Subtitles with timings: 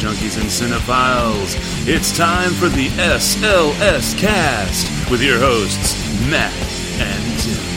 [0.00, 1.56] junkies and cinephiles.
[1.86, 5.94] It's time for the SLS cast with your hosts,
[6.30, 6.54] Matt
[6.98, 7.70] and Tim.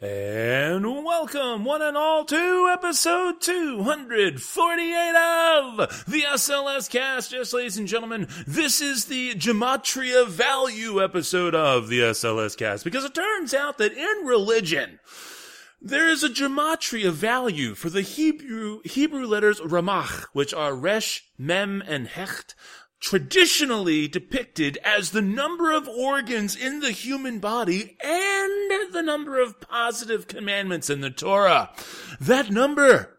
[0.00, 7.32] And welcome, one and all, to episode 248 of the SLS cast.
[7.32, 13.04] Yes, ladies and gentlemen, this is the Gematria Value episode of the SLS cast because
[13.04, 15.00] it turns out that in religion,
[15.88, 21.82] there is a gematria value for the Hebrew Hebrew letters Ramach, which are Resh, Mem,
[21.86, 22.54] and Hecht,
[23.00, 29.60] traditionally depicted as the number of organs in the human body and the number of
[29.60, 31.70] positive commandments in the Torah.
[32.20, 33.18] That number,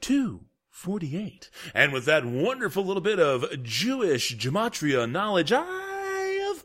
[0.00, 0.40] two.
[0.70, 1.50] 48.
[1.72, 5.93] And with that wonderful little bit of Jewish gematria knowledge, I,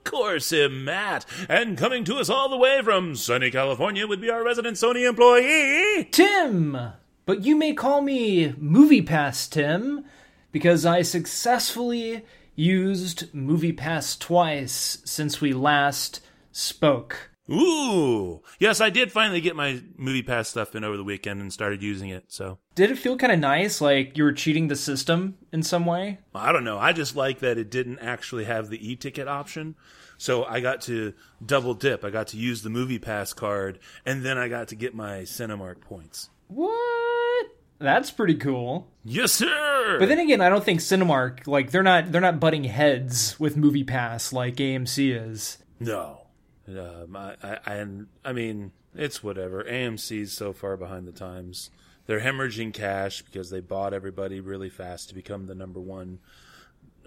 [0.10, 1.26] course, him, Matt.
[1.48, 5.08] And coming to us all the way from sunny California would be our resident Sony
[5.08, 6.06] employee.
[6.12, 6.78] Tim!
[7.26, 10.06] But you may call me Movie Pass Tim,
[10.52, 16.22] because I successfully used Movie Pass twice since we last
[16.52, 17.30] spoke.
[17.52, 18.44] Ooh.
[18.60, 21.82] Yes, I did finally get my movie pass stuff in over the weekend and started
[21.82, 22.60] using it, so.
[22.76, 26.20] Did it feel kind of nice, like you were cheating the system in some way?
[26.36, 26.78] I don't know.
[26.78, 29.76] I just like that it didn't actually have the e-ticket option.
[30.20, 32.04] So I got to double dip.
[32.04, 35.20] I got to use the movie pass card and then I got to get my
[35.22, 36.30] Cinemark points.
[36.50, 37.48] What?
[37.80, 38.90] That's pretty cool.
[39.06, 39.96] Yes, sir.
[39.98, 43.56] But then again, I don't think Cinemark like they're not they're not butting heads with
[43.56, 45.58] Movie Pass like AMC is.
[45.80, 46.22] no.
[46.68, 47.86] Um, I, I, I,
[48.26, 49.64] I mean, it's whatever.
[49.64, 51.72] AMC's so far behind the times.
[52.06, 56.20] They're hemorrhaging cash because they bought everybody really fast to become the number one,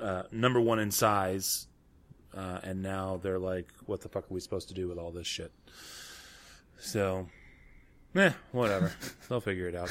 [0.01, 1.69] uh, number one in size,
[2.37, 5.11] uh, and now they're like, "What the fuck are we supposed to do with all
[5.11, 5.53] this shit?"
[6.79, 7.29] So,
[8.15, 8.93] eh, whatever.
[9.29, 9.91] They'll figure it out,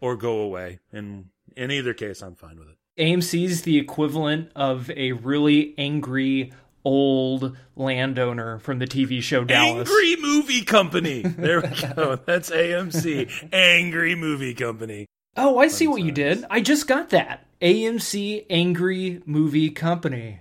[0.00, 0.80] or go away.
[0.92, 1.26] And
[1.56, 2.76] in either case, I'm fine with it.
[2.98, 6.52] AMC's the equivalent of a really angry
[6.84, 9.88] old landowner from the TV show Dallas.
[9.88, 11.22] Angry Movie Company.
[11.22, 12.16] There we go.
[12.26, 13.48] That's AMC.
[13.52, 15.06] Angry Movie Company.
[15.36, 16.44] Oh, I see what you did.
[16.50, 17.46] I just got that.
[17.60, 20.40] AMC Angry Movie Company.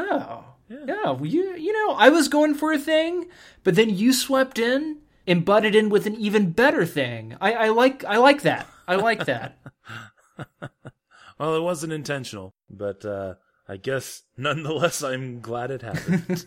[0.00, 0.44] Oh.
[0.70, 3.26] Yeah, well, you you know, I was going for a thing,
[3.64, 7.36] but then you swept in and butted in with an even better thing.
[7.40, 8.68] I, I like I like that.
[8.86, 9.58] I like that.
[11.38, 13.34] well, it wasn't intentional, but uh
[13.68, 16.44] I guess nonetheless, I'm glad it happened.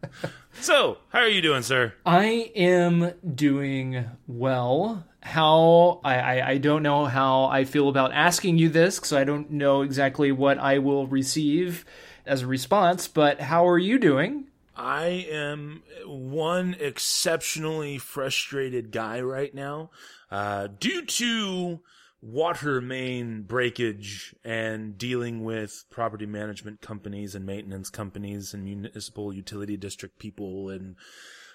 [0.60, 1.94] so, how are you doing, sir?
[2.04, 5.04] I am doing well.
[5.20, 9.24] How I, I, I don't know how I feel about asking you this because I
[9.24, 11.84] don't know exactly what I will receive
[12.28, 13.08] as a response.
[13.08, 14.44] But how are you doing?
[14.76, 19.90] I am one exceptionally frustrated guy right now,
[20.30, 21.80] uh, due to
[22.20, 29.76] water main breakage and dealing with property management companies and maintenance companies and municipal utility
[29.76, 30.96] district people and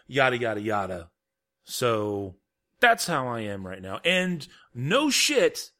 [0.07, 1.09] yada yada yada.
[1.63, 2.35] So
[2.79, 4.00] that's how I am right now.
[4.03, 5.72] And no shit,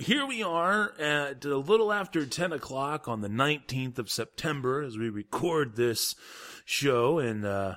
[0.00, 4.98] here we are at a little after 10 o'clock on the 19th of September as
[4.98, 6.14] we record this
[6.64, 7.76] show and, uh,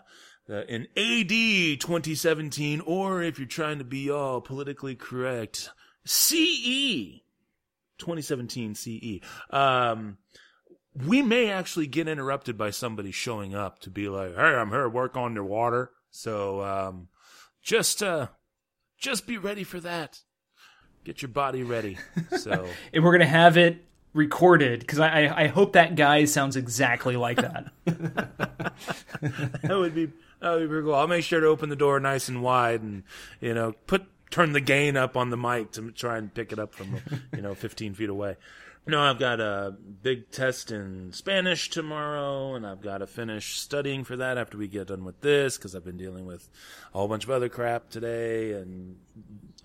[0.49, 5.69] uh, in AD 2017, or if you're trying to be all politically correct,
[6.05, 7.21] CE
[7.97, 9.19] 2017 CE.
[9.49, 10.17] Um,
[10.93, 14.83] we may actually get interrupted by somebody showing up to be like, "Hey, I'm here
[14.83, 17.09] to work on your water." So, um,
[17.61, 18.27] just uh,
[18.97, 20.21] just be ready for that.
[21.05, 21.97] Get your body ready.
[22.37, 26.55] So, and we're gonna have it recorded because I, I, I hope that guy sounds
[26.55, 27.71] exactly like that.
[27.85, 30.11] that would be
[30.41, 30.95] that would be pretty cool.
[30.95, 33.03] I'll make sure to open the door nice and wide, and
[33.39, 36.59] you know, put turn the gain up on the mic to try and pick it
[36.59, 36.97] up from
[37.33, 38.35] you know 15 feet away.
[38.87, 44.03] No, I've got a big test in Spanish tomorrow, and I've got to finish studying
[44.03, 46.47] for that after we get done with this because I've been dealing with
[46.93, 48.97] a whole bunch of other crap today and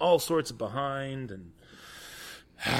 [0.00, 1.52] all sorts of behind and.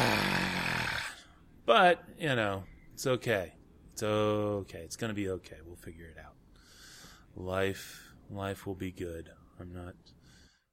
[1.67, 2.65] but you know,
[2.95, 3.53] it's okay.
[3.93, 4.79] It's okay.
[4.79, 5.57] It's gonna be okay.
[5.67, 6.37] We'll figure it out.
[7.37, 9.29] Life, life will be good.
[9.61, 9.95] I'm not,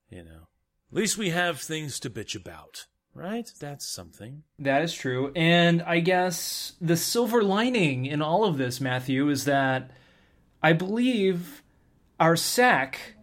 [0.09, 0.47] you know.
[0.91, 2.85] At least we have things to bitch about,
[3.17, 3.51] right?
[3.59, 4.43] That's something.
[4.59, 5.31] That is true.
[5.35, 9.91] And I guess the silver lining in all of this, Matthew, is that
[10.61, 11.63] I believe
[12.19, 13.15] our sack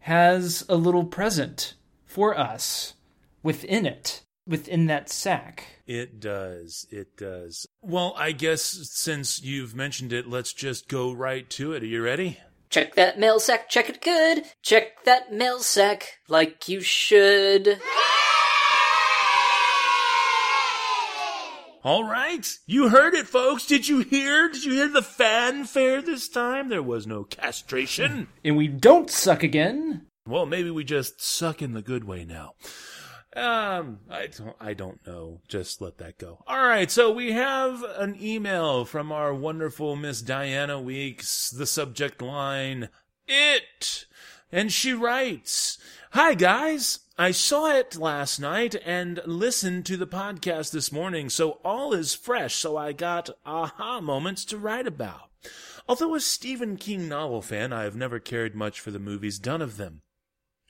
[0.00, 1.74] has a little present
[2.06, 2.94] for us
[3.42, 5.80] within it, within that sack.
[5.86, 6.86] It does.
[6.90, 7.66] It does.
[7.82, 11.82] Well, I guess since you've mentioned it, let's just go right to it.
[11.82, 12.38] Are you ready?
[12.70, 14.44] Check that mail sack, check it good.
[14.62, 17.80] Check that mail sack like you should.
[21.88, 23.64] All right, you heard it, folks.
[23.64, 24.50] Did you hear?
[24.50, 26.68] Did you hear the fanfare this time?
[26.68, 28.28] There was no castration.
[28.44, 30.04] And we don't suck again.
[30.26, 32.56] Well, maybe we just suck in the good way now.
[33.34, 35.40] Um, I don't, I don't know.
[35.48, 36.44] Just let that go.
[36.46, 36.90] All right.
[36.90, 41.48] So we have an email from our wonderful Miss Diana Weeks.
[41.48, 42.90] The subject line,
[43.26, 44.04] it.
[44.52, 45.78] And she writes,
[46.12, 47.00] Hi guys.
[47.18, 52.14] I saw it last night and listened to the podcast this morning, so all is
[52.14, 55.30] fresh, so I got aha moments to write about.
[55.86, 59.60] Although a Stephen King novel fan, I have never cared much for the movies done
[59.60, 60.00] of them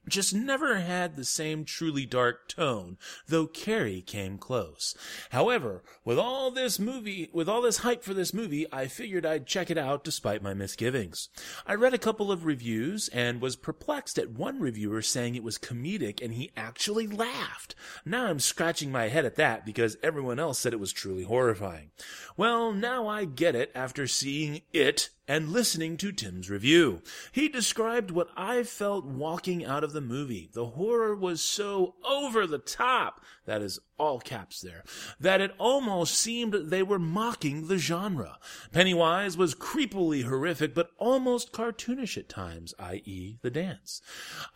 [0.09, 4.97] just never had the same truly dark tone, though Carrie came close.
[5.31, 9.47] However, with all this movie, with all this hype for this movie, I figured I'd
[9.47, 11.29] check it out despite my misgivings.
[11.67, 15.59] I read a couple of reviews and was perplexed at one reviewer saying it was
[15.59, 17.75] comedic and he actually laughed.
[18.05, 21.91] Now I'm scratching my head at that because everyone else said it was truly horrifying.
[22.37, 27.03] Well, now I get it after seeing it and listening to Tim's review.
[27.31, 30.49] He described what I felt walking out of the movie.
[30.53, 34.85] The horror was so over the top, that is all caps there,
[35.21, 38.39] that it almost seemed they were mocking the genre.
[38.73, 44.01] Pennywise was creepily horrific, but almost cartoonish at times, i.e., the dance.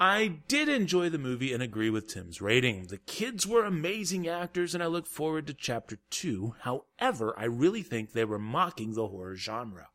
[0.00, 2.86] I did enjoy the movie and agree with Tim's rating.
[2.86, 6.54] The kids were amazing actors, and I look forward to chapter two.
[6.60, 9.88] However, I really think they were mocking the horror genre.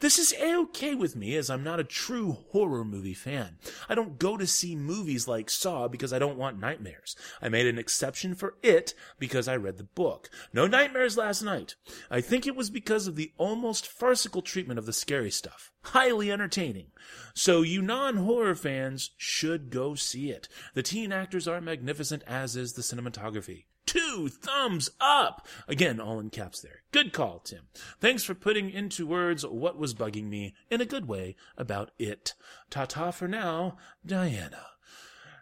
[0.00, 3.58] This is a-okay with me, as I'm not a true horror movie fan.
[3.88, 7.16] I don't go to see movies like Saw because I don't want nightmares.
[7.42, 10.30] I made an exception for it because I read the book.
[10.52, 11.74] No nightmares last night.
[12.10, 15.72] I think it was because of the almost farcical treatment of the scary stuff.
[15.82, 16.88] Highly entertaining.
[17.34, 20.48] So you non-horror fans should go see it.
[20.74, 23.64] The teen actors are magnificent, as is the cinematography.
[23.90, 25.48] Two thumbs up!
[25.66, 26.82] Again, all in caps there.
[26.92, 27.62] Good call, Tim.
[27.98, 32.34] Thanks for putting into words what was bugging me in a good way about it.
[32.70, 34.64] Ta-ta for now, Diana.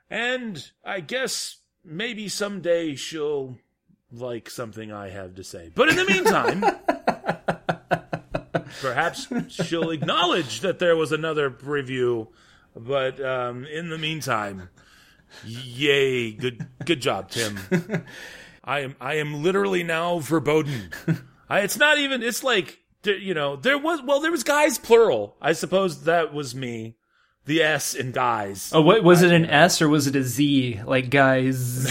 [0.09, 3.59] And I guess maybe someday she'll
[4.11, 5.71] like something I have to say.
[5.75, 6.65] But in the meantime,
[8.81, 12.29] perhaps she'll acknowledge that there was another review.
[12.75, 14.71] But um, in the meantime,
[15.45, 16.33] yay!
[16.33, 17.59] Good, good job, Tim.
[18.65, 20.91] I am, I am literally now verboten.
[21.49, 22.23] I, it's not even.
[22.23, 25.37] It's like you know, there was well, there was guys plural.
[25.41, 26.97] I suppose that was me
[27.49, 28.71] the S in guys.
[28.73, 30.81] Oh, what was it an S or was it a Z?
[30.85, 31.87] Like guys?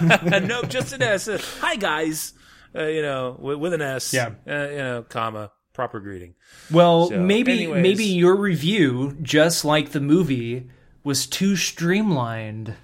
[0.00, 1.28] no, just an S.
[1.60, 2.32] Hi guys.
[2.76, 4.12] Uh, you know, with, with, an S.
[4.12, 4.30] Yeah.
[4.48, 6.34] Uh, you know, comma proper greeting.
[6.70, 7.82] Well, so, maybe anyways.
[7.82, 10.70] maybe your review, just like the movie,
[11.04, 12.74] was too streamlined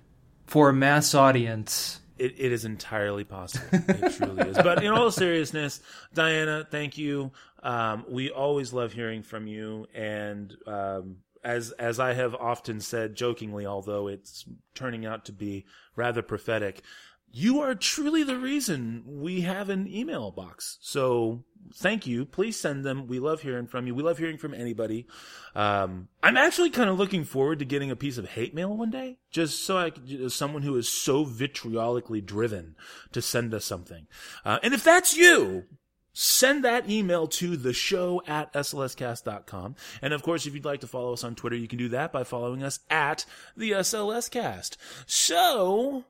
[0.47, 2.01] for a mass audience.
[2.19, 3.67] It, it is entirely possible.
[3.73, 4.57] It truly is.
[4.59, 5.81] But in all seriousness,
[6.13, 7.33] Diana, thank you.
[7.63, 13.15] Um, we always love hearing from you, and um, as as I have often said
[13.15, 14.45] jokingly, although it's
[14.75, 15.65] turning out to be
[15.97, 16.83] rather prophetic,
[17.33, 20.79] you are truly the reason we have an email box.
[20.81, 22.25] So thank you.
[22.25, 23.07] Please send them.
[23.07, 23.95] We love hearing from you.
[23.95, 25.07] We love hearing from anybody.
[25.55, 28.91] Um, I'm actually kind of looking forward to getting a piece of hate mail one
[28.91, 32.75] day, just so I could, someone who is so vitriolically driven
[33.13, 34.07] to send us something.
[34.45, 35.67] Uh, and if that's you,
[36.13, 39.77] send that email to the show at slscast.com.
[40.03, 42.13] And of course, if you'd like to follow us on Twitter, you can do that
[42.13, 43.25] by following us at
[43.57, 44.77] the SLScast.
[45.07, 46.05] So,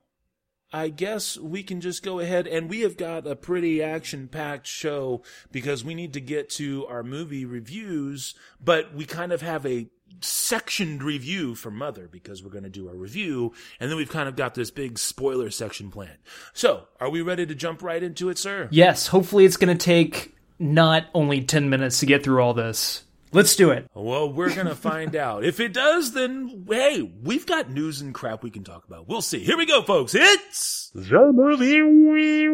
[0.72, 4.66] I guess we can just go ahead and we have got a pretty action packed
[4.66, 9.66] show because we need to get to our movie reviews, but we kind of have
[9.66, 9.88] a
[10.20, 14.28] sectioned review for Mother because we're going to do a review and then we've kind
[14.28, 16.18] of got this big spoiler section planned.
[16.52, 18.68] So, are we ready to jump right into it, sir?
[18.70, 23.04] Yes, hopefully it's going to take not only 10 minutes to get through all this.
[23.32, 23.88] Let's do it.
[23.94, 25.44] Well, we're going to find out.
[25.44, 29.08] If it does, then hey, we've got news and crap we can talk about.
[29.08, 29.40] We'll see.
[29.40, 30.14] Here we go, folks.
[30.14, 32.48] It's the movie we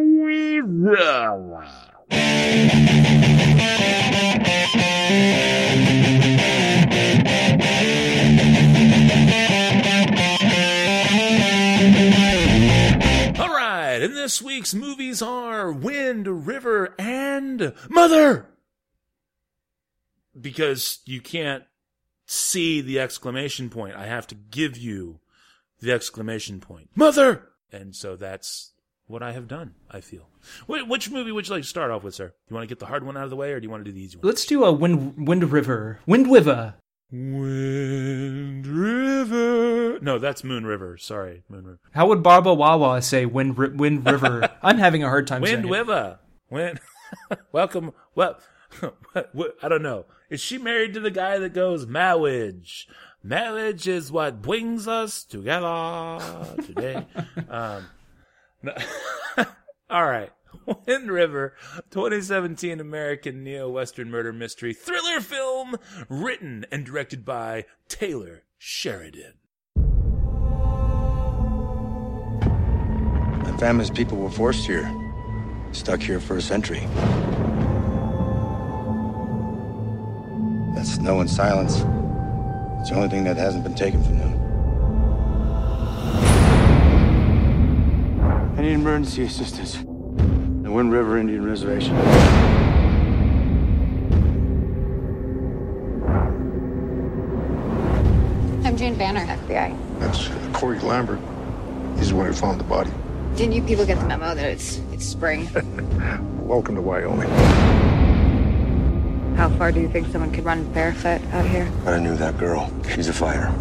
[13.39, 18.47] All right, and this week's movies are Wind, River, and Mother
[20.41, 21.65] because you can't
[22.27, 23.95] see the exclamation point.
[23.97, 25.21] I have to give you
[25.81, 26.91] the exclamation point.
[26.95, 27.49] Mother!
[27.73, 28.73] And so that's
[29.07, 30.29] what I have done, I feel.
[30.67, 32.29] Which movie would you like to start off with, sir?
[32.29, 33.71] Do you want to get the hard one out of the way or do you
[33.71, 34.27] want to do the easy one?
[34.27, 36.01] Let's do a Wind, Wind River.
[36.07, 36.75] Wind River.
[37.11, 39.99] Wind River.
[40.01, 40.97] No, that's Moon River.
[40.99, 41.81] Sorry, Moon River.
[41.93, 44.49] How would Baba Wawa say Wind, Ri- Wind River?
[44.63, 45.79] I'm having a hard time saying Wind it.
[45.79, 46.19] River.
[46.51, 46.81] Wind.
[47.53, 47.93] Welcome.
[48.15, 48.39] Well,
[49.15, 50.07] I don't know.
[50.29, 52.89] Is she married to the guy that goes marriage?
[53.23, 56.19] Marriage is what brings us together
[56.65, 57.07] today.
[57.49, 57.87] um,
[58.63, 58.75] no-
[59.91, 60.31] all right.
[60.87, 61.55] Wind River,
[61.91, 65.77] 2017 American neo-Western murder mystery thriller film
[66.09, 69.35] written and directed by Taylor Sheridan.
[73.45, 74.91] My family's people were forced here,
[75.73, 76.87] stuck here for a century.
[80.77, 81.77] That snow and silence.
[82.81, 84.33] It's the only thing that hasn't been taken from them.
[88.59, 89.77] I need emergency assistance.
[89.77, 91.97] The Wind River Indian Reservation.
[98.67, 99.99] I'm Jane Banner, FBI.
[99.99, 101.21] That's uh, Corey Lambert.
[101.97, 102.91] He's the one who found the body.
[103.35, 105.49] Didn't you people get the memo that it's it's spring?
[106.47, 107.96] Welcome to Wyoming.
[109.37, 111.71] How far do you think someone could run barefoot out here?
[111.85, 112.73] But I knew that girl.
[112.95, 113.53] She's a fighter.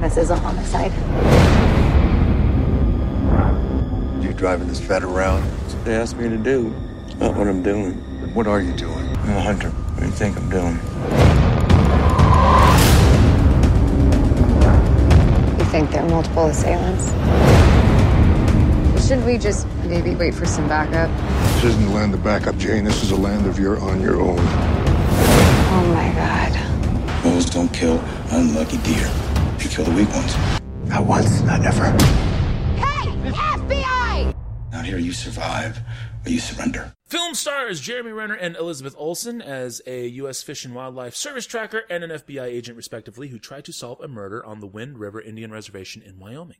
[0.00, 0.92] This is a homicide.
[4.22, 5.42] You driving this vet around?
[5.42, 6.72] That's what they asked me to do.
[7.06, 7.94] It's not what I'm doing.
[8.32, 9.08] What are you doing?
[9.16, 9.70] I'm a hunter.
[9.70, 10.76] What do you think I'm doing?
[15.58, 17.10] You think there are multiple assailants?
[19.08, 21.10] Should we just maybe wait for some backup?
[21.54, 22.84] This isn't the land of backup, Jane.
[22.84, 24.38] This is a land of you're on your own.
[24.38, 27.24] Oh my god.
[27.24, 29.10] Wolves don't kill unlucky deer.
[29.58, 30.36] You kill the weak ones.
[30.88, 31.90] Not once, not never.
[32.76, 33.10] Hey!
[33.32, 34.34] FBI!
[34.72, 35.80] Out here, you survive
[36.24, 36.94] or you surrender.
[37.06, 40.44] Film stars Jeremy Renner and Elizabeth Olsen as a U.S.
[40.44, 44.06] Fish and Wildlife Service tracker and an FBI agent, respectively, who try to solve a
[44.06, 46.58] murder on the Wind River Indian Reservation in Wyoming.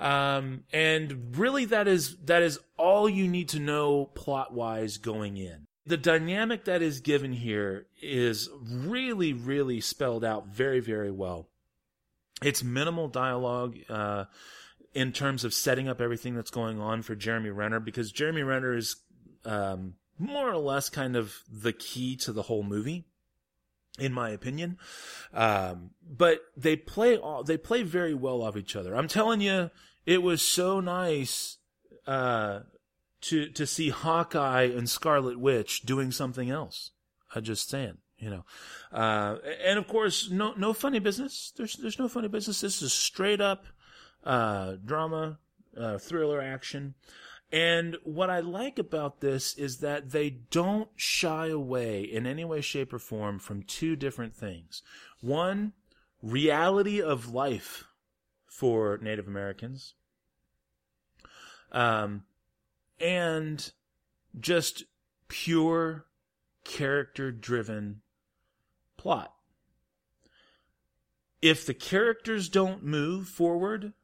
[0.00, 5.36] Um, and really, that is that is all you need to know plot wise going
[5.36, 5.66] in.
[5.86, 11.48] The dynamic that is given here is really, really spelled out very, very well.
[12.42, 13.76] It's minimal dialogue.
[13.88, 14.24] Uh,
[14.92, 18.76] in terms of setting up everything that's going on for Jeremy Renner, because Jeremy Renner
[18.76, 18.96] is
[19.44, 23.04] um, more or less kind of the key to the whole movie,
[23.98, 24.78] in my opinion.
[25.32, 28.96] Um, but they play all, they play very well off each other.
[28.96, 29.70] I'm telling you,
[30.06, 31.58] it was so nice
[32.06, 32.60] uh,
[33.22, 36.90] to to see Hawkeye and Scarlet Witch doing something else.
[37.34, 37.98] I'm just saying.
[38.18, 38.44] You know,
[38.92, 41.54] uh, and of course, no no funny business.
[41.56, 42.60] There's there's no funny business.
[42.60, 43.64] This is straight up
[44.24, 45.38] uh, drama,
[45.76, 46.94] uh, thriller action.
[47.52, 52.60] And what I like about this is that they don't shy away in any way,
[52.60, 54.82] shape, or form from two different things.
[55.20, 55.72] One,
[56.22, 57.84] reality of life
[58.50, 59.94] for Native Americans.
[61.72, 62.24] Um,
[63.00, 63.72] and
[64.38, 64.84] just
[65.28, 66.04] pure
[66.64, 68.02] character driven
[68.98, 69.32] plot.
[71.40, 73.94] If the characters don't move forward,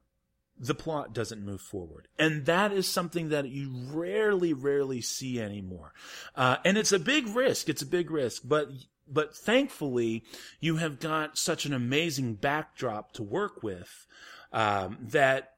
[0.58, 2.08] the plot doesn't move forward.
[2.18, 5.92] And that is something that you rarely, rarely see anymore.
[6.34, 7.68] Uh, and it's a big risk.
[7.68, 8.70] It's a big risk, but,
[9.06, 10.24] but thankfully
[10.60, 14.06] you have got such an amazing backdrop to work with,
[14.56, 15.52] um, that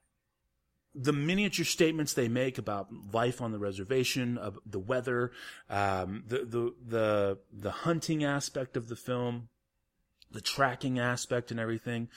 [0.93, 5.31] the miniature statements they make about life on the reservation, of the weather,
[5.71, 9.49] um, the, the, the, the hunting aspect of the film,
[10.31, 12.09] the tracking aspect and everything.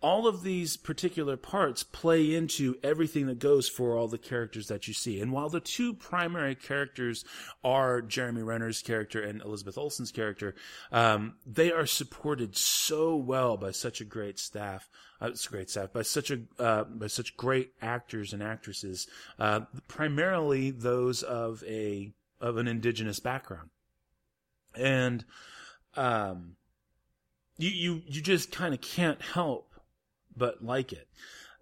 [0.00, 4.86] All of these particular parts play into everything that goes for all the characters that
[4.86, 5.20] you see.
[5.20, 7.24] And while the two primary characters
[7.64, 10.54] are Jeremy Renner's character and Elizabeth Olsen's character,
[10.92, 14.88] um, they are supported so well by such a great staff.
[15.20, 19.08] Uh, it's a great staff by such a uh, by such great actors and actresses,
[19.40, 23.68] uh, primarily those of a of an indigenous background,
[24.76, 25.24] and
[25.96, 26.54] um,
[27.58, 29.74] you you you just kind of can't help
[30.36, 31.08] but like it.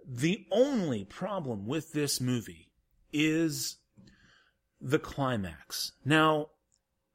[0.06, 2.70] The only problem with this movie
[3.12, 3.78] is
[4.80, 5.92] the climax.
[6.04, 6.50] Now,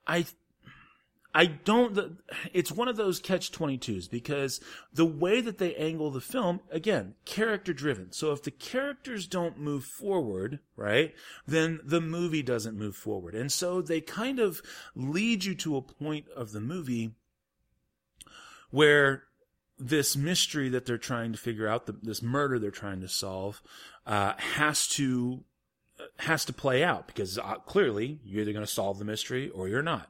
[0.06, 0.26] I
[1.34, 2.18] I don't
[2.52, 4.60] it's one of those catch 22s because
[4.94, 8.12] the way that they angle the film again, character driven.
[8.12, 11.14] So if the characters don't move forward, right?
[11.48, 13.36] Then the movie doesn't move forward.
[13.36, 14.62] And so they kind of
[14.96, 17.14] lead you to a point of the movie
[18.72, 19.24] where
[19.78, 23.62] this mystery that they're trying to figure out, the, this murder they're trying to solve,
[24.06, 25.44] uh, has to
[26.18, 29.68] has to play out because uh, clearly you're either going to solve the mystery or
[29.68, 30.10] you're not.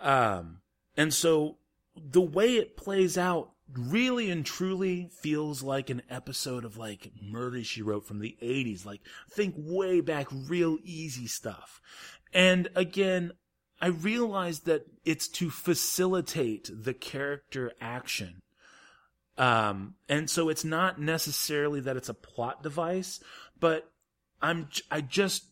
[0.00, 0.62] Um,
[0.96, 1.58] and so
[1.94, 7.64] the way it plays out really and truly feels like an episode of like Murder
[7.64, 8.84] She Wrote from the 80s.
[8.84, 11.80] Like, think way back, real easy stuff.
[12.32, 13.32] And again,
[13.80, 18.40] I realized that it's to facilitate the character action.
[19.36, 23.20] Um, and so it's not necessarily that it's a plot device,
[23.60, 23.90] but
[24.40, 25.44] I'm, I just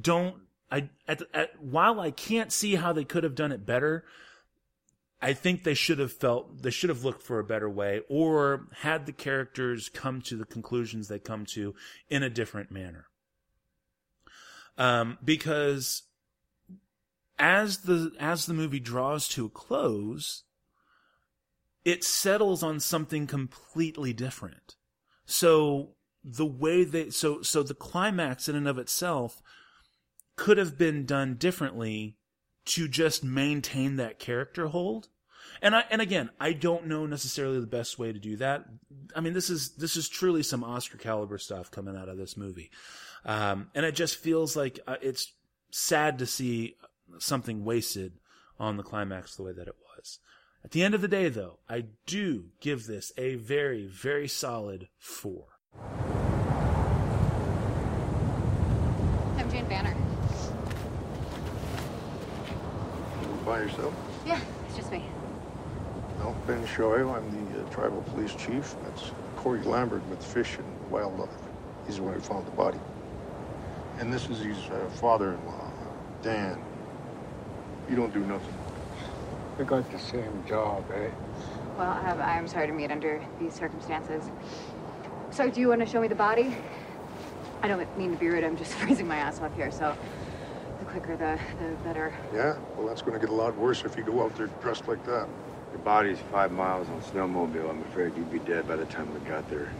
[0.00, 0.36] don't,
[0.70, 4.04] I, at, at, while I can't see how they could have done it better,
[5.22, 8.66] I think they should have felt, they should have looked for a better way or
[8.80, 11.74] had the characters come to the conclusions they come to
[12.08, 13.06] in a different manner.
[14.76, 16.02] Um, because
[17.38, 20.44] as the, as the movie draws to a close,
[21.84, 24.76] it settles on something completely different.
[25.24, 25.90] So
[26.24, 29.40] the way they so so the climax in and of itself
[30.36, 32.16] could have been done differently
[32.64, 35.08] to just maintain that character hold.
[35.62, 38.66] And I and again, I don't know necessarily the best way to do that.
[39.16, 42.36] I mean, this is this is truly some Oscar caliber stuff coming out of this
[42.36, 42.70] movie,
[43.24, 45.32] um, and it just feels like uh, it's
[45.70, 46.76] sad to see
[47.18, 48.12] something wasted
[48.58, 50.18] on the climax the way that it was.
[50.64, 54.88] At the end of the day, though, I do give this a very, very solid
[54.98, 55.44] four.
[59.36, 59.96] I'm Jane Banner.
[63.44, 63.94] By yourself?
[64.26, 65.04] Yeah, it's just me.
[66.18, 67.14] No, Ben Shoyo.
[67.16, 68.74] I'm the uh, tribal police chief.
[68.82, 71.30] That's Corey Lambert with Fish and Wildlife.
[71.86, 72.80] He's the one who found the body.
[74.00, 75.72] And this is his uh, father-in-law,
[76.22, 76.62] Dan.
[77.88, 78.54] You don't do nothing.
[79.58, 81.08] We got the same job, eh?
[81.78, 84.22] Well, um, I'm sorry to meet under these circumstances.
[85.30, 86.56] So, do you want to show me the body?
[87.62, 88.44] I don't mean to be rude.
[88.44, 89.70] I'm just freezing my ass off here.
[89.70, 89.96] So,
[90.78, 92.12] the quicker, the the better.
[92.32, 92.56] Yeah?
[92.76, 95.04] Well, that's going to get a lot worse if you go out there dressed like
[95.06, 95.26] that.
[95.72, 97.70] Your body's five miles on snowmobile.
[97.70, 99.72] I'm afraid you'd be dead by the time we got there.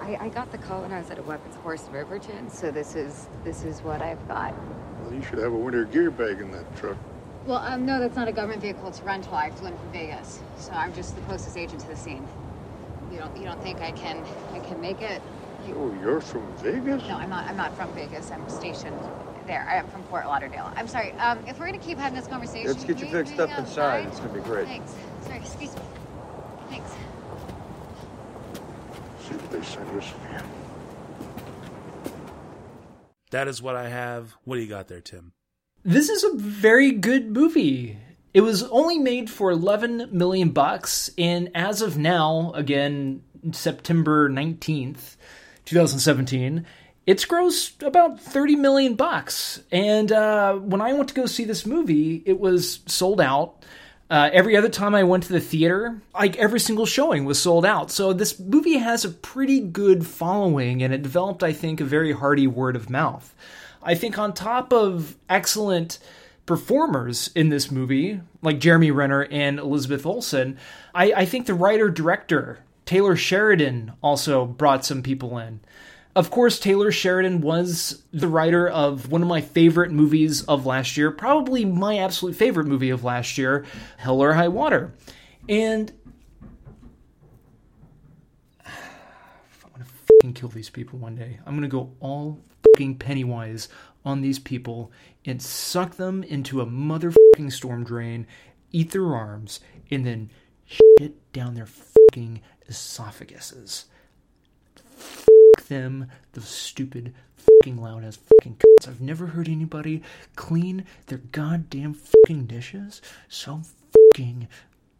[0.00, 2.48] I, I got the call when I was at a weapons horse in Riverton.
[2.50, 4.54] So this is this is what I've got.
[5.02, 6.96] Well, you should have a winter gear bag in that truck.
[7.46, 8.88] Well, um, no, that's not a government vehicle.
[8.88, 9.34] It's a rental.
[9.34, 12.26] I flew in from Vegas, so I'm just the closest agent to the scene.
[13.10, 15.22] You don't you don't think I can I can make it?
[15.66, 17.02] You- Oh, you're from Vegas?
[17.08, 17.46] No, I'm not.
[17.48, 18.30] I'm not from Vegas.
[18.30, 18.96] I'm stationed
[19.46, 19.66] there.
[19.70, 20.70] I'm from Fort Lauderdale.
[20.76, 21.12] I'm sorry.
[21.12, 23.58] Um, if we're gonna keep having this conversation, Let's get can you fixed hang up
[23.58, 24.06] inside.
[24.08, 24.66] It's gonna be great.
[24.66, 24.94] Thanks.
[25.24, 25.38] Sorry.
[25.38, 25.82] Excuse me.
[26.68, 26.90] Thanks.
[29.26, 30.12] See what they send us.
[33.30, 34.34] That is what I have.
[34.44, 35.32] What do you got there, Tim?
[35.84, 37.98] This is a very good movie.
[38.34, 45.16] It was only made for 11 million bucks and as of now, again, September 19th,
[45.64, 46.66] 2017,
[47.06, 49.62] it's grossed about 30 million bucks.
[49.72, 53.64] And uh, when I went to go see this movie, it was sold out.
[54.10, 57.66] Uh, every other time I went to the theater, like every single showing was sold
[57.66, 57.90] out.
[57.90, 62.12] So this movie has a pretty good following, and it developed, I think, a very
[62.12, 63.34] hearty word of mouth.
[63.82, 65.98] I think on top of excellent
[66.46, 70.56] performers in this movie, like Jeremy Renner and Elizabeth Olsen,
[70.94, 75.60] I, I think the writer director Taylor Sheridan also brought some people in.
[76.18, 80.96] Of course, Taylor Sheridan was the writer of one of my favorite movies of last
[80.96, 83.64] year, probably my absolute favorite movie of last year,
[83.98, 84.92] Hell or High Water.
[85.48, 85.92] And
[88.66, 91.38] I'm gonna fucking kill these people one day.
[91.46, 93.68] I'm gonna go all fucking Pennywise
[94.04, 94.90] on these people
[95.24, 98.26] and suck them into a motherfucking storm drain,
[98.72, 99.60] eat their arms,
[99.92, 100.32] and then
[100.66, 103.84] shit down their fucking esophaguses.
[105.68, 108.88] Them, the stupid fucking loud ass fucking cunts.
[108.88, 110.02] I've never heard anybody
[110.34, 113.62] clean their goddamn fucking dishes so
[114.14, 114.48] fucking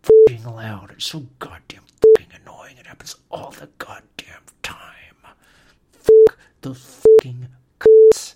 [0.02, 0.90] fucking loud.
[0.92, 2.76] It's so goddamn fucking annoying.
[2.78, 5.16] It happens all the goddamn time.
[5.92, 7.48] Fuck those fucking
[7.81, 8.35] cunts.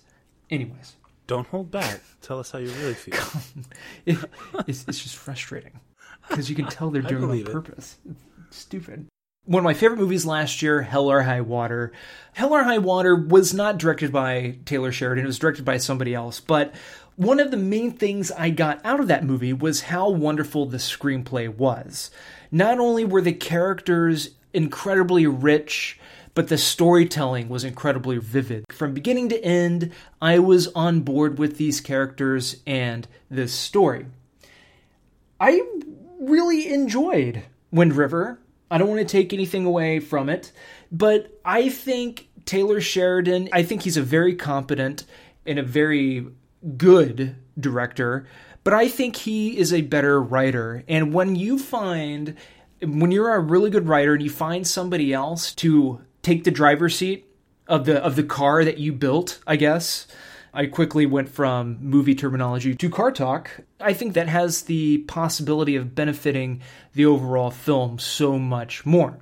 [0.49, 0.95] Anyways,
[1.27, 2.01] Don't hold back.
[2.21, 3.15] Tell us how you really feel.
[4.05, 4.17] it,
[4.67, 5.79] it's, it's just frustrating
[6.29, 7.51] because you can tell they're doing it on believe it.
[7.53, 7.97] purpose.
[8.49, 9.07] Stupid.
[9.45, 11.91] One of my favorite movies last year, Hell or High Water.
[12.31, 16.13] Hell or High Water was not directed by Taylor Sheridan, it was directed by somebody
[16.13, 16.39] else.
[16.39, 16.73] But
[17.17, 20.77] one of the main things I got out of that movie was how wonderful the
[20.77, 22.09] screenplay was.
[22.51, 25.99] Not only were the characters incredibly rich,
[26.35, 28.63] but the storytelling was incredibly vivid.
[28.71, 34.05] From beginning to end, I was on board with these characters and this story.
[35.37, 35.61] I
[36.21, 38.39] really enjoyed Wind River.
[38.73, 40.51] I don't want to take anything away from it,
[40.91, 45.03] but I think Taylor Sheridan, I think he's a very competent
[45.45, 46.25] and a very
[46.75, 48.25] good director,
[48.63, 50.83] but I think he is a better writer.
[50.87, 52.35] And when you find,
[52.81, 56.95] when you're a really good writer and you find somebody else to take the driver's
[56.95, 57.27] seat
[57.67, 60.07] of the of the car that you built, I guess.
[60.53, 63.61] I quickly went from movie terminology to car talk.
[63.81, 66.61] I think that has the possibility of benefiting
[66.93, 69.17] the overall film so much more.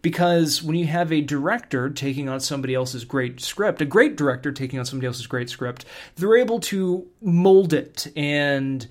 [0.00, 4.52] Because when you have a director taking on somebody else's great script, a great director
[4.52, 8.86] taking on somebody else's great script, they're able to mold it and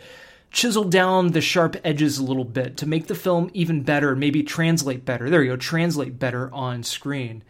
[0.51, 4.43] chisel down the sharp edges a little bit to make the film even better, maybe
[4.43, 5.29] translate better.
[5.29, 7.43] There you go, translate better on screen.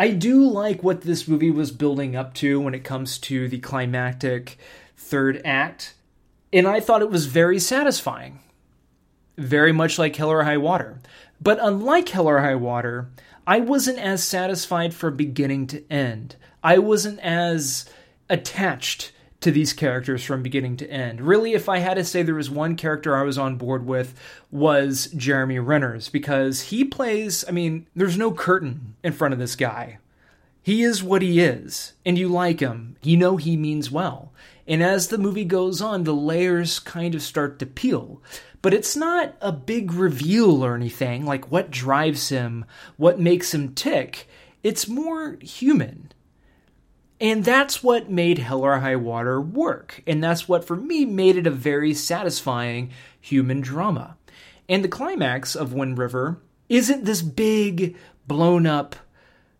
[0.00, 3.58] I do like what this movie was building up to when it comes to the
[3.58, 4.56] climactic
[4.96, 5.94] third act,
[6.52, 8.38] and I thought it was very satisfying.
[9.36, 11.00] Very much like Hell or High Water.
[11.40, 13.10] But unlike Hell or High Water,
[13.44, 16.36] I wasn't as satisfied from beginning to end.
[16.62, 17.90] I wasn't as
[18.30, 21.20] attached to these characters from beginning to end.
[21.20, 24.18] Really, if I had to say there was one character I was on board with
[24.50, 29.54] was Jeremy Renner's because he plays, I mean, there's no curtain in front of this
[29.54, 29.98] guy.
[30.60, 32.96] He is what he is, and you like him.
[33.02, 34.32] You know he means well.
[34.66, 38.20] And as the movie goes on, the layers kind of start to peel.
[38.60, 42.64] But it's not a big reveal or anything, like what drives him,
[42.96, 44.28] what makes him tick.
[44.62, 46.12] It's more human.
[47.20, 50.02] And that's what made Hell or High Water work.
[50.06, 54.16] And that's what, for me, made it a very satisfying human drama.
[54.68, 58.94] And the climax of Wind River isn't this big, blown up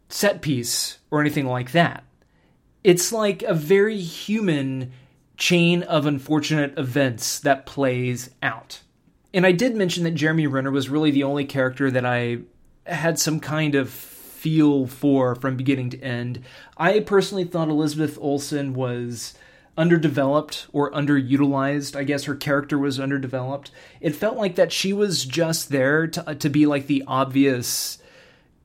[0.08, 2.04] set piece or anything like that.
[2.84, 4.92] It's like a very human
[5.36, 8.80] chain of unfortunate events that plays out.
[9.34, 12.38] And I did mention that Jeremy Renner was really the only character that I
[12.86, 16.40] had some kind of feel for from beginning to end.
[16.76, 19.34] I personally thought Elizabeth Olsen was
[19.76, 21.96] underdeveloped or underutilized.
[21.96, 23.70] I guess her character was underdeveloped.
[24.00, 27.98] It felt like that she was just there to uh, to be like the obvious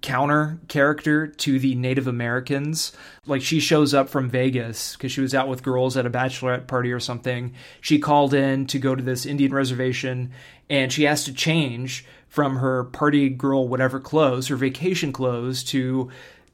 [0.02, 2.92] counter character to the Native Americans.
[3.26, 6.68] Like she shows up from Vegas because she was out with girls at a bachelorette
[6.68, 7.54] party or something.
[7.80, 10.32] She called in to go to this Indian reservation
[10.70, 16.10] and she has to change from her party girl whatever clothes, her vacation clothes to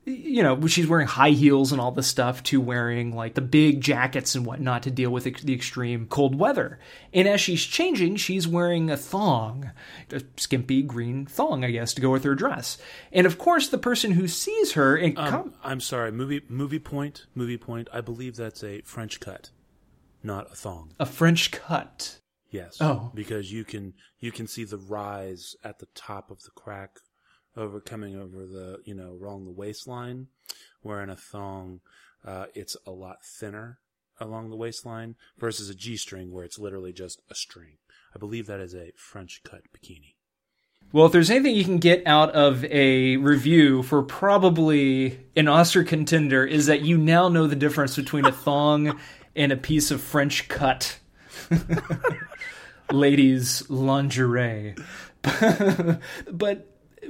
[0.06, 3.80] you know, she's wearing high heels and all this stuff to wearing like the big
[3.80, 6.80] jackets and whatnot to deal with the extreme cold weather.
[7.14, 9.72] And as she's changing, she's wearing a thong,
[10.12, 12.78] a skimpy green thong, I guess, to go with her dress.
[13.12, 16.80] And of course, the person who sees her and Um, com- I'm sorry, movie movie
[16.80, 17.88] point, movie point.
[17.94, 19.52] I believe that's a French cut,
[20.24, 20.92] not a thong.
[21.00, 22.19] a French cut.
[22.52, 22.78] Yes.
[22.82, 23.12] Oh.
[23.14, 26.98] because you can you can see the rise at the top of the crack
[27.56, 30.28] over coming over the you know along the waistline,
[30.82, 31.82] where in a thong,
[32.26, 33.80] uh, it's a lot thinner
[34.20, 37.78] along the waistline versus a g string where it's literally just a string.
[38.16, 40.16] I believe that is a French cut bikini.
[40.92, 45.84] Well, if there's anything you can get out of a review for probably an Oscar
[45.84, 49.00] contender, is that you now know the difference between a thong
[49.36, 50.98] and a piece of French cut
[52.92, 54.76] ladies' lingerie.
[56.32, 56.68] but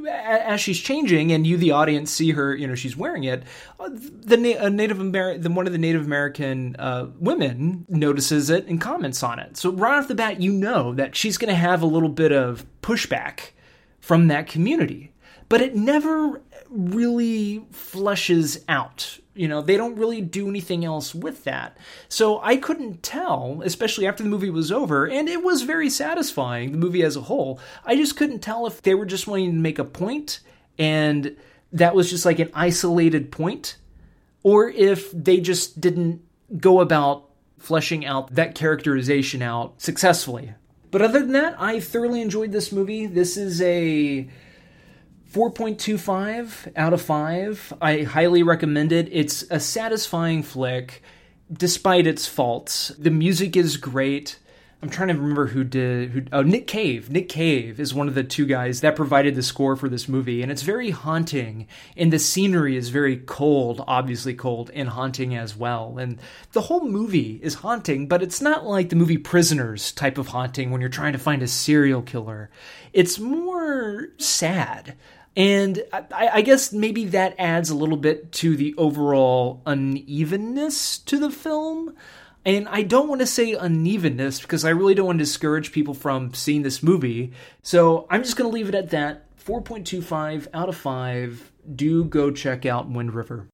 [0.08, 3.44] as she's changing and you the audience see her you know she's wearing it
[3.80, 9.24] uh, the native american one of the native american uh, women notices it and comments
[9.24, 11.88] on it so right off the bat you know that she's going to have a
[11.88, 13.52] little bit of pushback
[14.00, 15.12] from that community
[15.50, 21.46] but it never really fleshes out you know they don't really do anything else with
[21.46, 21.78] that.
[22.10, 26.74] So i couldn't tell especially after the movie was over and it was very satisfying
[26.74, 27.58] the movie as a whole.
[27.86, 30.42] I just couldn't tell if they were just wanting to make a point
[30.78, 31.38] and
[31.72, 33.78] that was just like an isolated point
[34.44, 36.22] or if they just didn't
[36.58, 40.54] go about fleshing out that characterization out successfully.
[40.92, 43.06] But other than that i thoroughly enjoyed this movie.
[43.06, 44.28] This is a
[45.32, 47.74] 4.25 out of 5.
[47.82, 49.08] I highly recommend it.
[49.12, 51.04] It's a satisfying flick
[51.52, 52.90] despite its faults.
[52.98, 54.40] The music is great.
[54.82, 57.12] I'm trying to remember who did who oh Nick Cave.
[57.12, 60.42] Nick Cave is one of the two guys that provided the score for this movie
[60.42, 65.56] and it's very haunting and the scenery is very cold, obviously cold and haunting as
[65.56, 65.98] well.
[65.98, 66.18] And
[66.54, 70.72] the whole movie is haunting, but it's not like the movie Prisoners type of haunting
[70.72, 72.50] when you're trying to find a serial killer.
[72.94, 74.96] It's more sad.
[75.40, 81.18] And I, I, guess maybe that adds a little bit to the overall unevenness to
[81.18, 81.96] the film.
[82.44, 85.94] And I don't want to say unevenness because I really don't want to discourage people
[85.94, 87.32] from seeing this movie.
[87.64, 89.34] So I'm just going to leave it at that.
[89.38, 91.52] 4.25 out of 5.
[91.74, 93.48] Do go check out Wind River.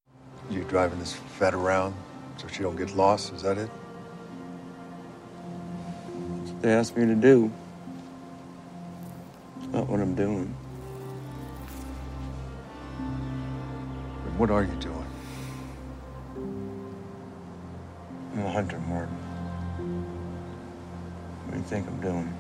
[0.50, 1.94] You driving this vet around
[2.38, 3.32] so she don't get lost?
[3.32, 3.70] Is that it?
[6.62, 7.52] they asked me to do.
[9.60, 10.52] It's not what I'm doing.
[14.38, 15.06] What are you doing?
[18.34, 19.16] I'm a hunter, Martin.
[21.46, 22.34] What do you think I'm doing?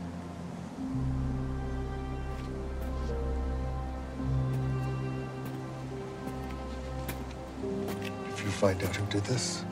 [8.33, 9.63] If you find out who did this,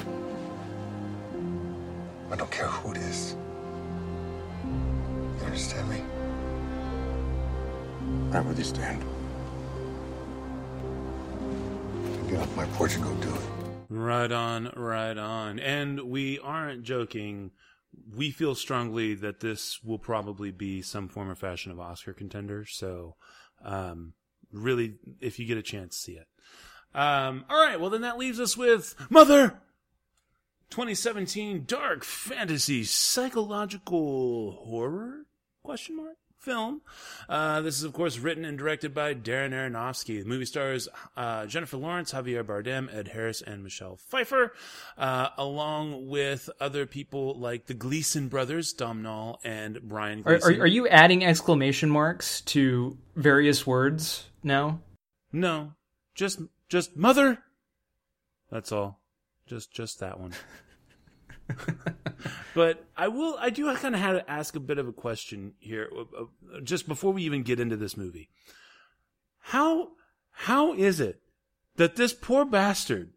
[2.31, 3.35] I don't care who it is.
[4.63, 5.97] You understand me?
[8.31, 9.12] Where you stand.
[12.33, 13.41] Get my porch and go do it.
[13.89, 15.59] Right on, right on.
[15.59, 17.51] And we aren't joking.
[18.11, 22.65] We feel strongly that this will probably be some form or fashion of Oscar contender.
[22.65, 23.17] So,
[23.63, 24.13] um,
[24.51, 26.27] really, if you get a chance, see it.
[26.95, 27.79] Um, all right.
[27.79, 29.61] Well, then that leaves us with Mother
[30.71, 35.27] 2017 dark fantasy psychological horror
[35.61, 36.81] question mark film.
[37.29, 40.21] Uh, this is, of course, written and directed by Darren Aronofsky.
[40.21, 44.53] The movie stars uh, Jennifer Lawrence, Javier Bardem, Ed Harris, and Michelle Pfeiffer,
[44.97, 50.67] uh, along with other people like the Gleeson brothers, Domhnall and Brian Are, are, are
[50.67, 54.81] you adding exclamation marks to various words now?
[55.31, 55.73] No,
[56.13, 57.39] just just mother.
[58.51, 58.99] That's all.
[59.47, 60.33] Just just that one.
[62.55, 63.37] but I will.
[63.39, 66.61] I do kind of have to ask a bit of a question here, uh, uh,
[66.63, 68.29] just before we even get into this movie.
[69.39, 69.89] How
[70.31, 71.21] how is it
[71.75, 73.11] that this poor bastard,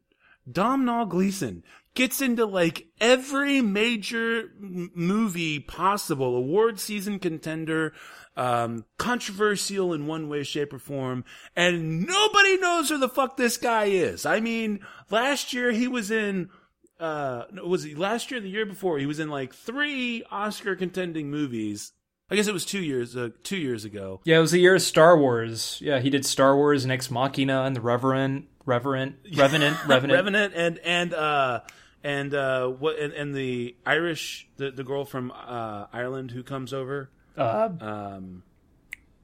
[0.50, 1.62] Domhnall Gleeson,
[1.94, 7.92] gets into like every major m- movie possible, award season contender,
[8.36, 11.24] um, controversial in one way, shape, or form,
[11.56, 14.26] and nobody knows who the fuck this guy is.
[14.26, 16.50] I mean, last year he was in
[17.00, 21.30] uh was he last year the year before he was in like three oscar contending
[21.30, 21.92] movies
[22.30, 24.74] i guess it was two years uh, two years ago Yeah, it was the year
[24.76, 25.78] of Star Wars.
[25.82, 30.12] Yeah, he did Star Wars and Ex Machina and the Reverend, Reverend, Revenant, Revenant.
[30.18, 31.60] revenant and and uh
[32.02, 36.72] and uh what and, and the irish the, the girl from uh ireland who comes
[36.72, 38.42] over Uh, um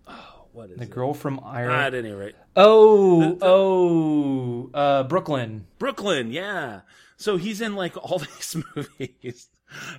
[0.06, 1.80] oh what is the it girl from Ireland?
[1.82, 5.66] at any rate Oh, The- the- oh, uh, Brooklyn.
[5.78, 6.82] Brooklyn, yeah.
[7.22, 9.48] So he's in like all these movies.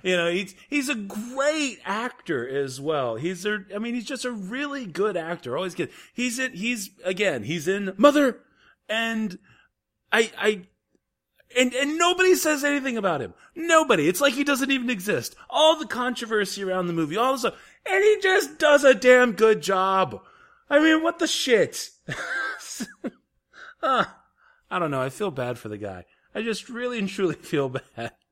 [0.02, 3.16] You know, he's he's a great actor as well.
[3.16, 5.56] He's a, I mean, he's just a really good actor.
[5.56, 5.90] Always good.
[6.12, 6.52] He's in.
[6.52, 7.42] He's again.
[7.42, 8.40] He's in Mother,
[8.88, 9.38] and
[10.12, 10.62] I I.
[11.56, 13.32] And, and nobody says anything about him.
[13.54, 14.08] Nobody.
[14.08, 15.36] It's like he doesn't even exist.
[15.48, 17.54] All the controversy around the movie, all the stuff.
[17.86, 20.20] And he just does a damn good job.
[20.68, 21.90] I mean, what the shit?
[23.86, 24.18] Ah,
[24.70, 25.02] I don't know.
[25.02, 26.06] I feel bad for the guy.
[26.34, 28.12] I just really and truly feel bad.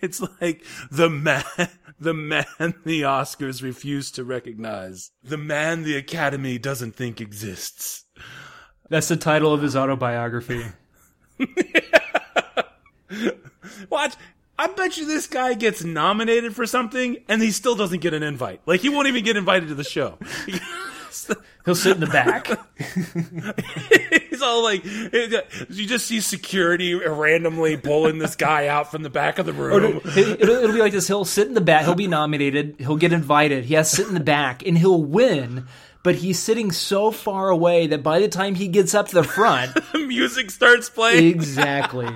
[0.00, 1.44] It's like the man,
[2.00, 2.46] the man
[2.84, 5.12] the Oscars refuse to recognize.
[5.22, 8.04] The man the Academy doesn't think exists.
[8.88, 10.64] That's the title of his autobiography.
[13.88, 14.14] Watch.
[14.58, 18.24] I bet you this guy gets nominated for something and he still doesn't get an
[18.24, 18.62] invite.
[18.66, 20.18] Like he won't even get invited to the show.
[21.64, 22.48] He'll sit in the back.
[24.42, 29.38] He's all like, you just see security randomly pulling this guy out from the back
[29.38, 30.00] of the room.
[30.16, 31.06] it'll, it'll be like this.
[31.06, 31.84] He'll sit in the back.
[31.84, 32.76] He'll be nominated.
[32.78, 33.64] He'll get invited.
[33.64, 35.66] He has to sit in the back, and he'll win.
[36.02, 39.22] But he's sitting so far away that by the time he gets up to the
[39.22, 41.26] front, the Music starts playing.
[41.28, 42.12] exactly.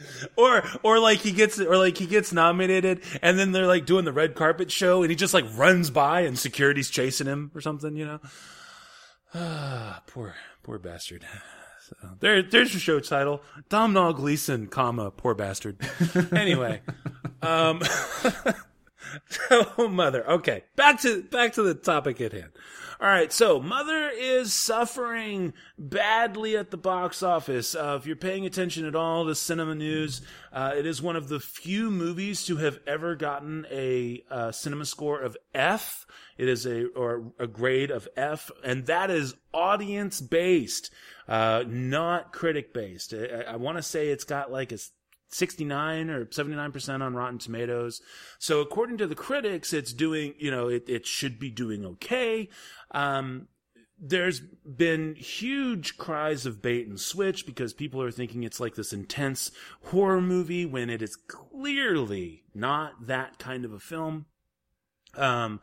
[0.36, 4.04] or or like he gets or like he gets nominated and then they're like doing
[4.04, 7.60] the red carpet show and he just like runs by and security's chasing him or
[7.60, 8.18] something you know
[9.34, 11.24] ah poor poor bastard
[12.00, 13.42] so there there's your show title.
[13.68, 15.76] Domhnall gleeson comma poor bastard.
[16.32, 16.80] Anyway
[17.42, 17.80] um
[19.50, 22.52] oh mother okay back to back to the topic at hand
[23.02, 27.74] all right, so Mother is suffering badly at the box office.
[27.74, 30.22] Uh, if you're paying attention at all to cinema news,
[30.52, 34.84] uh, it is one of the few movies to have ever gotten a uh, cinema
[34.84, 36.06] score of F.
[36.38, 40.92] It is a or a grade of F, and that is audience based,
[41.26, 43.12] uh, not critic based.
[43.12, 44.78] I, I want to say it's got like a
[45.34, 48.00] 69 or 79% on Rotten Tomatoes.
[48.38, 52.48] So according to the critics, it's doing, you know, it, it should be doing okay.
[52.90, 53.48] Um,
[54.04, 58.92] there's been huge cries of bait and switch because people are thinking it's like this
[58.92, 59.52] intense
[59.84, 64.26] horror movie when it is clearly not that kind of a film.
[65.14, 65.60] Um,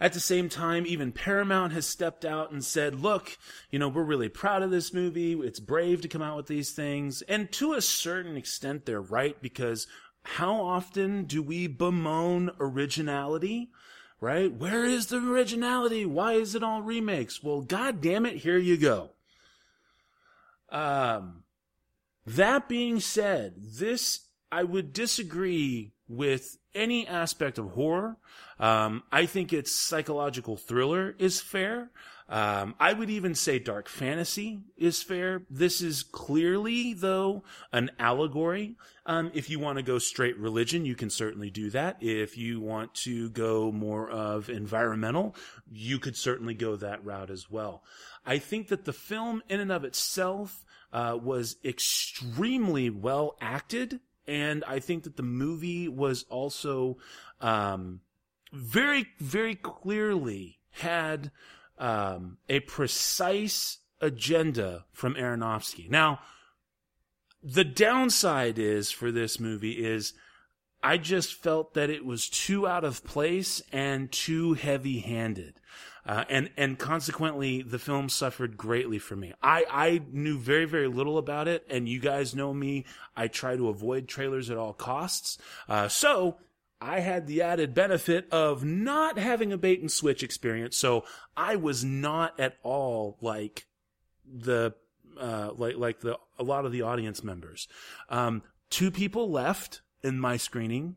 [0.00, 3.36] at the same time, even Paramount has stepped out and said, look,
[3.70, 5.32] you know, we're really proud of this movie.
[5.32, 7.22] It's brave to come out with these things.
[7.22, 9.86] And to a certain extent, they're right because
[10.22, 13.70] how often do we bemoan originality?
[14.20, 14.52] right?
[14.52, 16.04] Where is the originality?
[16.04, 17.42] Why is it all remakes?
[17.42, 19.10] Well, god damn it, here you go.
[20.70, 21.44] Um,
[22.26, 28.16] that being said, this, I would disagree with any aspect of horror.
[28.58, 31.90] Um, I think its psychological thriller is fair.
[32.28, 35.42] Um, I would even say dark fantasy is fair.
[35.48, 38.74] This is clearly, though, an allegory.
[39.06, 41.96] Um, if you want to go straight religion, you can certainly do that.
[42.00, 45.34] If you want to go more of environmental,
[45.70, 47.82] you could certainly go that route as well.
[48.26, 54.62] I think that the film, in and of itself, uh, was extremely well acted, and
[54.64, 56.98] I think that the movie was also
[57.40, 58.00] um,
[58.52, 61.32] very, very clearly had
[61.78, 65.90] um, a precise agenda from Aronofsky.
[65.90, 66.20] Now,
[67.42, 70.12] the downside is for this movie is
[70.80, 75.58] I just felt that it was too out of place and too heavy handed.
[76.10, 79.32] Uh, and, and consequently, the film suffered greatly for me.
[79.40, 82.84] I, I knew very, very little about it, and you guys know me.
[83.16, 85.38] I try to avoid trailers at all costs.
[85.68, 86.38] Uh, so
[86.80, 91.04] I had the added benefit of not having a bait and switch experience, so
[91.36, 93.66] I was not at all like
[94.26, 94.74] the
[95.16, 97.68] uh, like like the a lot of the audience members.
[98.08, 100.96] Um, two people left in my screening,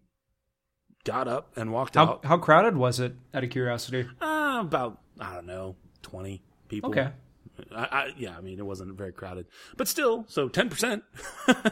[1.03, 2.25] got up and walked How out.
[2.25, 3.13] how crowded was it?
[3.31, 4.07] Out of curiosity.
[4.19, 6.91] Uh, about I don't know, twenty people.
[6.91, 7.09] Okay.
[7.75, 9.45] I, I, yeah, I mean it wasn't very crowded,
[9.77, 11.03] but still, so ten percent.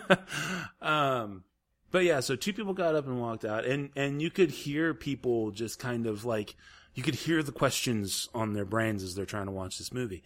[0.82, 1.44] um,
[1.92, 4.94] but yeah, so two people got up and walked out, and and you could hear
[4.94, 6.56] people just kind of like
[6.94, 10.24] you could hear the questions on their brains as they're trying to watch this movie.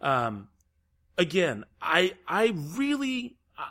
[0.00, 0.48] Um,
[1.16, 3.70] again, I I really I,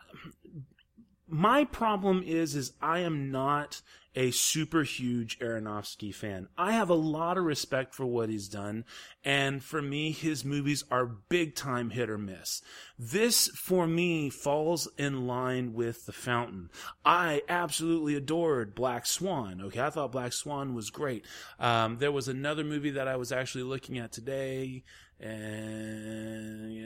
[1.28, 3.82] my problem is is I am not
[4.16, 6.48] a super huge Aronofsky fan.
[6.58, 8.86] I have a lot of respect for what he's done,
[9.24, 12.62] and for me, his movies are big time hit or miss.
[12.98, 16.70] This, for me, falls in line with The Fountain.
[17.04, 19.62] I absolutely adored Black Swan.
[19.62, 21.26] Okay, I thought Black Swan was great.
[21.60, 24.84] Um, there was another movie that I was actually looking at today
[25.20, 26.80] and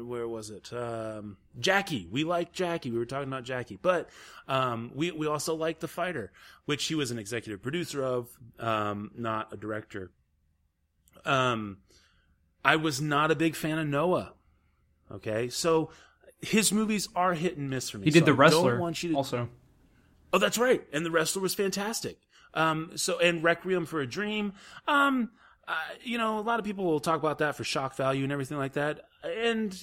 [0.00, 0.72] uh, where was it?
[0.72, 2.06] Um, Jackie.
[2.10, 2.90] We like Jackie.
[2.90, 4.08] We were talking about Jackie, but
[4.48, 6.32] um, we we also like The Fighter,
[6.64, 10.10] which he was an executive producer of, um, not a director.
[11.24, 11.78] Um,
[12.64, 14.34] I was not a big fan of Noah.
[15.10, 15.90] Okay, so
[16.40, 18.04] his movies are hit and miss for me.
[18.04, 19.48] He did So the wrestler want you to- also.
[20.32, 20.82] Oh, that's right.
[20.92, 22.18] And the wrestler was fantastic.
[22.54, 24.54] Um, so and Requiem for a Dream.
[24.88, 25.30] Um,
[26.02, 28.58] you know, a lot of people will talk about that for shock value and everything
[28.58, 29.00] like that.
[29.24, 29.76] And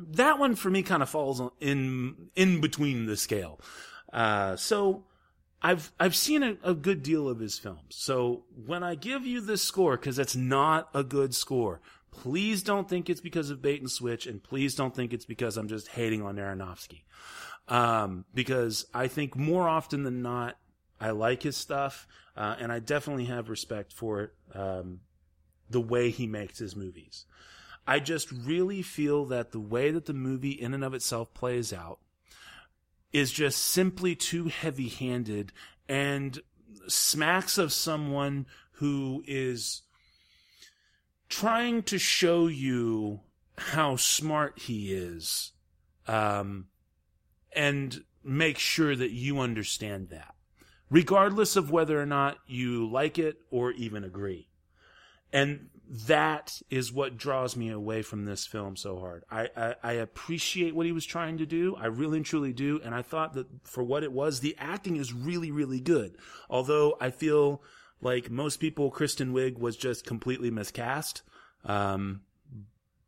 [0.00, 3.60] that one for me kind of falls in in between the scale.
[4.12, 5.04] Uh, so
[5.62, 7.96] I've I've seen a, a good deal of his films.
[7.96, 12.88] So when I give you this score, because it's not a good score, please don't
[12.88, 15.88] think it's because of bait and switch, and please don't think it's because I'm just
[15.88, 17.02] hating on Aronofsky.
[17.66, 20.58] Um, because I think more often than not,
[21.04, 25.00] I like his stuff, uh, and I definitely have respect for um,
[25.68, 27.26] the way he makes his movies.
[27.86, 31.74] I just really feel that the way that the movie in and of itself plays
[31.74, 31.98] out
[33.12, 35.52] is just simply too heavy handed
[35.90, 36.40] and
[36.88, 38.46] smacks of someone
[38.78, 39.82] who is
[41.28, 43.20] trying to show you
[43.58, 45.52] how smart he is
[46.08, 46.68] um,
[47.54, 50.33] and make sure that you understand that,
[50.90, 54.48] regardless of whether or not you like it or even agree.
[55.32, 59.24] And that is what draws me away from this film so hard.
[59.30, 61.76] I, I, I appreciate what he was trying to do.
[61.76, 62.80] I really and truly do.
[62.82, 66.16] And I thought that for what it was, the acting is really, really good.
[66.48, 67.62] Although I feel
[68.00, 71.22] like most people, Kristen Wiig was just completely miscast.
[71.64, 72.22] Um,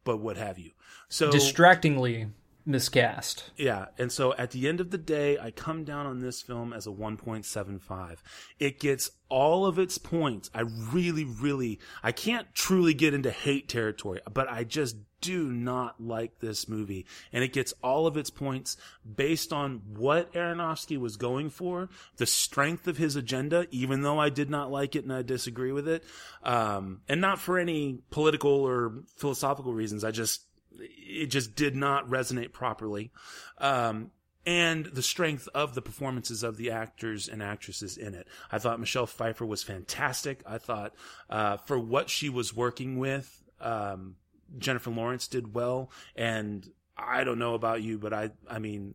[0.05, 0.70] but what have you.
[1.09, 2.28] So Distractingly
[2.66, 3.50] miscast.
[3.56, 6.72] yeah, and so at the end of the day, I come down on this film
[6.72, 8.18] as a 1.75.
[8.58, 10.50] It gets all of its points.
[10.54, 16.00] I really, really, I can't truly get into hate territory, but I just do not
[16.00, 17.06] like this movie.
[17.32, 18.76] And it gets all of its points
[19.16, 24.28] based on what Aronofsky was going for, the strength of his agenda, even though I
[24.28, 26.04] did not like it and I disagree with it.
[26.42, 30.04] Um, and not for any political or philosophical reasons.
[30.04, 30.45] I just,
[30.80, 33.10] it just did not resonate properly.
[33.58, 34.10] Um,
[34.46, 38.28] and the strength of the performances of the actors and actresses in it.
[38.52, 40.40] I thought Michelle Pfeiffer was fantastic.
[40.46, 40.94] I thought,
[41.28, 44.14] uh, for what she was working with, um,
[44.56, 45.90] Jennifer Lawrence did well.
[46.14, 48.94] And I don't know about you, but I, I mean,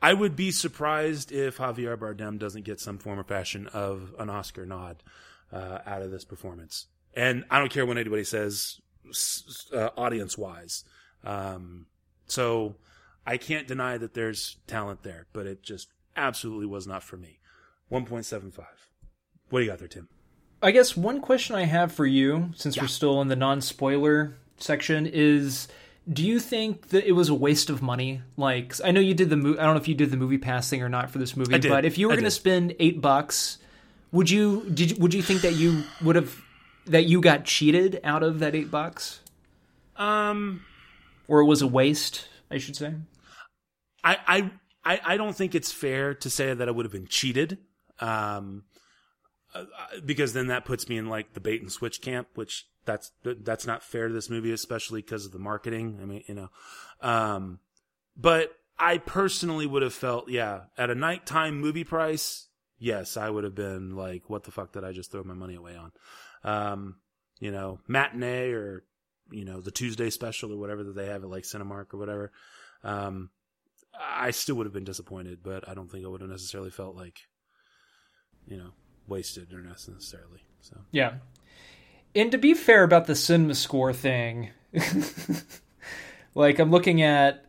[0.00, 4.30] I would be surprised if Javier Bardem doesn't get some form or fashion of an
[4.30, 5.02] Oscar nod
[5.52, 6.86] uh, out of this performance.
[7.14, 8.80] And I don't care what anybody says,
[9.72, 10.84] uh, audience wise.
[11.24, 11.86] Um,
[12.26, 12.76] so
[13.26, 17.40] I can't deny that there's talent there, but it just absolutely was not for me.
[17.90, 18.64] 1.75.
[19.50, 20.08] What do you got there, Tim?
[20.62, 24.36] I guess one question I have for you, since we're still in the non spoiler
[24.56, 25.68] section, is
[26.10, 28.22] do you think that it was a waste of money?
[28.36, 29.58] Like, I know you did the movie.
[29.58, 31.58] I don't know if you did the movie pass thing or not for this movie,
[31.68, 33.58] but if you were going to spend eight bucks,
[34.12, 36.40] would you did you, would you think that you would have
[36.86, 39.20] that you got cheated out of that eight bucks,
[39.96, 40.64] Um,
[41.28, 42.28] or it was a waste?
[42.50, 42.94] I should say.
[44.04, 44.50] I,
[44.84, 47.58] I, I, don't think it's fair to say that I would have been cheated.
[47.98, 48.64] Um,
[49.52, 49.64] uh,
[50.04, 53.66] because then that puts me in like the bait and switch camp, which that's that's
[53.66, 55.98] not fair to this movie, especially because of the marketing.
[56.00, 56.50] I mean, you know,
[57.00, 57.60] um,
[58.16, 63.44] but I personally would have felt, yeah, at a nighttime movie price, yes, I would
[63.44, 65.92] have been like, what the fuck did I just throw my money away on?
[66.46, 66.96] Um,
[67.38, 68.84] you know, matinee or
[69.30, 72.32] you know the Tuesday special or whatever that they have at like Cinemark or whatever.
[72.82, 73.30] Um,
[73.98, 76.96] I still would have been disappointed, but I don't think I would have necessarily felt
[76.96, 77.18] like,
[78.46, 78.70] you know,
[79.06, 80.44] wasted or necessarily.
[80.60, 81.14] So Yeah.
[82.14, 84.50] And to be fair about the cinema score thing,
[86.34, 87.44] like I'm looking at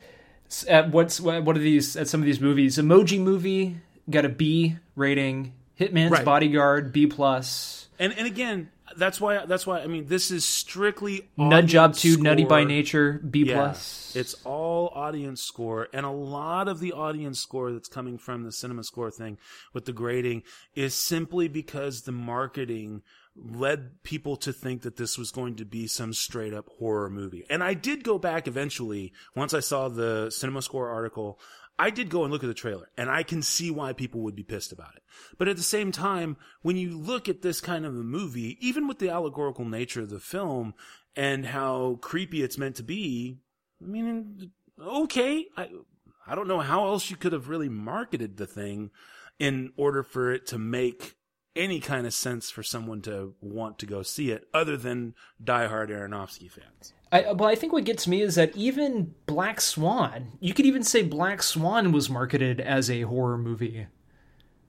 [0.68, 2.78] at what's what are these at some of these movies.
[2.78, 3.78] Emoji Movie
[4.10, 5.54] got a B rating.
[5.80, 6.26] Hitman's Right.
[6.26, 7.88] Bodyguard B plus.
[8.00, 12.18] and and again, that's why that's why I mean this is strictly Nut Job Two,
[12.18, 12.64] Nutty by.
[12.64, 14.16] Nature B Yeah, plus.
[14.16, 18.52] It's all audience score, and a lot of the audience score that's coming from the
[18.52, 19.38] cinema score thing
[19.74, 23.04] with the grading is simply because the marketing
[23.36, 27.46] led people to think that this was going to be some straight up horror movie.
[27.52, 31.40] And I did go back eventually once I saw the cinema score article.
[31.80, 34.36] I did go and look at the trailer, and I can see why people would
[34.36, 35.04] be pissed about it.
[35.38, 38.88] But at the same time, when you look at this kind of a movie, even
[38.88, 40.74] with the allegorical nature of the film
[41.16, 43.38] and how creepy it's meant to be,
[43.82, 44.52] I mean,
[44.82, 45.70] okay, I
[46.26, 48.92] I don't know how else you could have really marketed the thing
[49.40, 51.16] in order for it to make
[51.58, 55.90] any kind of sense for someone to want to go see it, other than diehard
[55.90, 56.94] Aronofsky fans.
[57.12, 60.66] I, uh, well, I think what gets me is that even Black Swan, you could
[60.66, 63.88] even say Black Swan was marketed as a horror movie.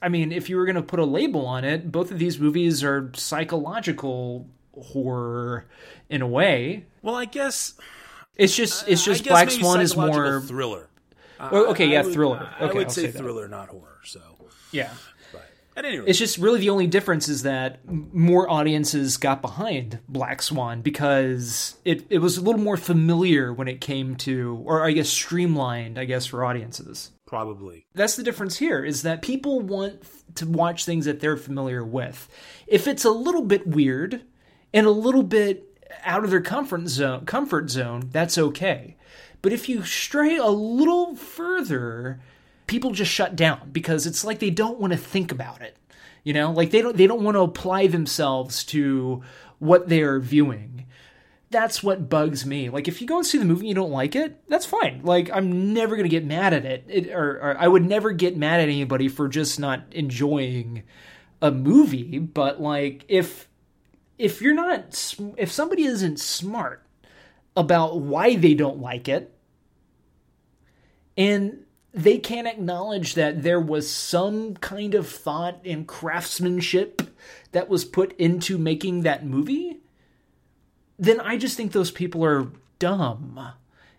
[0.01, 2.39] I mean, if you were going to put a label on it, both of these
[2.39, 4.49] movies are psychological
[4.81, 5.67] horror
[6.09, 6.87] in a way.
[7.03, 7.75] Well, I guess
[8.37, 10.89] It's just uh, it's just Black Swan is more thriller.
[11.41, 12.49] Okay, I yeah, would- thriller.
[12.61, 13.19] I Okay, would I'll say say that.
[13.19, 13.99] thriller, not horror.
[14.05, 14.21] So,
[14.73, 14.93] yeah.
[15.79, 20.01] At any rate, It's just really the only difference is that more audiences got behind
[20.09, 24.85] Black Swan because it, it was a little more familiar when it came to, or
[24.85, 27.13] I guess streamlined, I guess, for audiences.
[27.27, 27.87] probably.
[27.95, 30.03] That's the difference here is that people want
[30.37, 32.29] to watch things that they're familiar with.
[32.67, 34.23] If it's a little bit weird
[34.73, 35.65] and a little bit
[36.05, 38.97] out of their comfort zone, comfort zone, that's okay.
[39.41, 42.21] But if you stray a little further,
[42.69, 45.77] people just shut down because it's like they don't want to think about it.
[46.23, 49.23] You know, like they don't they don't want to apply themselves to
[49.59, 50.79] what they are viewing
[51.51, 52.69] that's what bugs me.
[52.69, 55.01] Like, if you go and see the movie and you don't like it, that's fine.
[55.03, 58.37] Like, I'm never gonna get mad at it, it or, or I would never get
[58.37, 60.83] mad at anybody for just not enjoying
[61.41, 62.19] a movie.
[62.19, 63.49] But like, if
[64.19, 66.85] if you're not, if somebody isn't smart
[67.57, 69.33] about why they don't like it,
[71.17, 71.65] and
[71.95, 77.03] they can't acknowledge that there was some kind of thought and craftsmanship
[77.53, 79.81] that was put into making that movie
[80.99, 83.53] then I just think those people are dumb.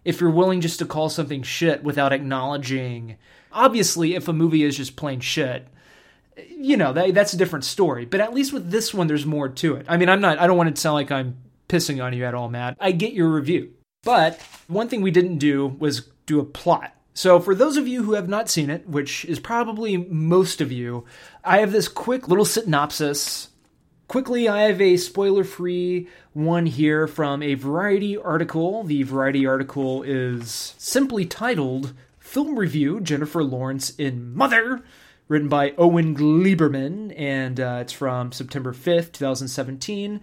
[0.03, 3.17] If you're willing just to call something shit without acknowledging,
[3.51, 5.67] obviously, if a movie is just plain shit,
[6.47, 8.05] you know that that's a different story.
[8.05, 9.85] But at least with this one, there's more to it.
[9.89, 10.39] I mean, I'm not.
[10.39, 11.37] I don't want it to sound like I'm
[11.67, 12.77] pissing on you at all, Matt.
[12.79, 13.73] I get your review,
[14.03, 16.95] but one thing we didn't do was do a plot.
[17.19, 20.71] So, for those of you who have not seen it, which is probably most of
[20.71, 21.03] you,
[21.43, 23.49] I have this quick little synopsis
[24.07, 28.83] Quickly, I have a spoiler free one here from a Variety article.
[28.83, 34.81] The Variety article is simply titled Film Review Jennifer Lawrence in Mother,
[35.27, 40.21] written by Owen Gleiberman, and uh, it's from September 5th, 2017.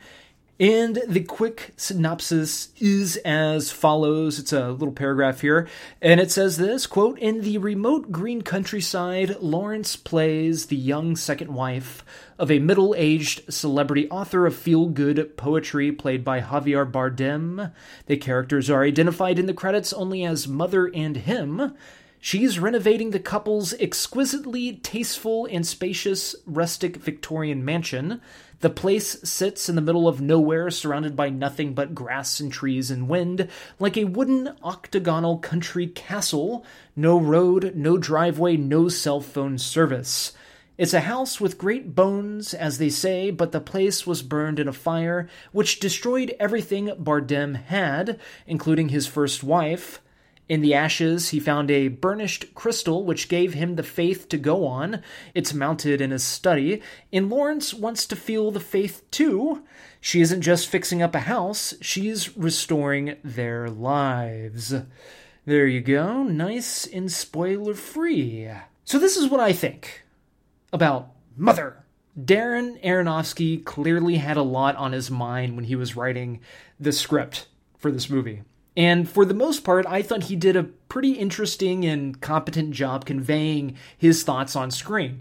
[0.59, 4.39] And the quick synopsis is as follows.
[4.39, 5.69] It's a little paragraph here,
[6.01, 11.53] and it says this quote, In the remote green countryside, Lawrence plays the young second
[11.53, 12.03] wife
[12.39, 17.71] of a middle aged celebrity author of feel good poetry played by Javier Bardem.
[18.07, 21.75] The characters are identified in the credits only as mother and him.
[22.19, 28.21] She's renovating the couple's exquisitely tasteful and spacious rustic Victorian mansion.
[28.61, 32.91] The place sits in the middle of nowhere, surrounded by nothing but grass and trees
[32.91, 33.49] and wind,
[33.79, 36.65] like a wooden octagonal country castle.
[36.95, 40.33] No road, no driveway, no cell phone service.
[40.79, 44.69] It's a house with great bones, as they say, but the place was burned in
[44.69, 50.01] a fire which destroyed everything Bardem had, including his first wife.
[50.49, 54.65] In the ashes, he found a burnished crystal which gave him the faith to go
[54.65, 55.03] on.
[55.35, 56.83] It's mounted in his study,
[57.13, 59.65] and Lawrence wants to feel the faith too.
[60.01, 64.73] She isn't just fixing up a house, she's restoring their lives.
[65.45, 68.49] There you go, nice and spoiler free.
[68.85, 70.05] So, this is what I think
[70.73, 71.85] about Mother.
[72.19, 76.41] Darren Aronofsky clearly had a lot on his mind when he was writing
[76.79, 78.43] the script for this movie.
[78.77, 83.07] And for the most part, I thought he did a pretty interesting and competent job
[83.07, 85.21] conveying his thoughts on screen.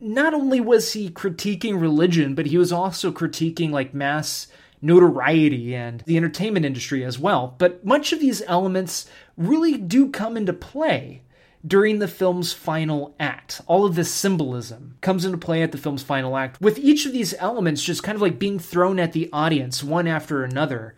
[0.00, 4.48] Not only was he critiquing religion, but he was also critiquing like mass
[4.82, 7.54] notoriety and the entertainment industry as well.
[7.58, 9.06] But much of these elements
[9.36, 11.22] really do come into play
[11.66, 13.60] during the film's final act.
[13.66, 17.12] All of this symbolism comes into play at the film's final act, with each of
[17.12, 20.96] these elements just kind of like being thrown at the audience one after another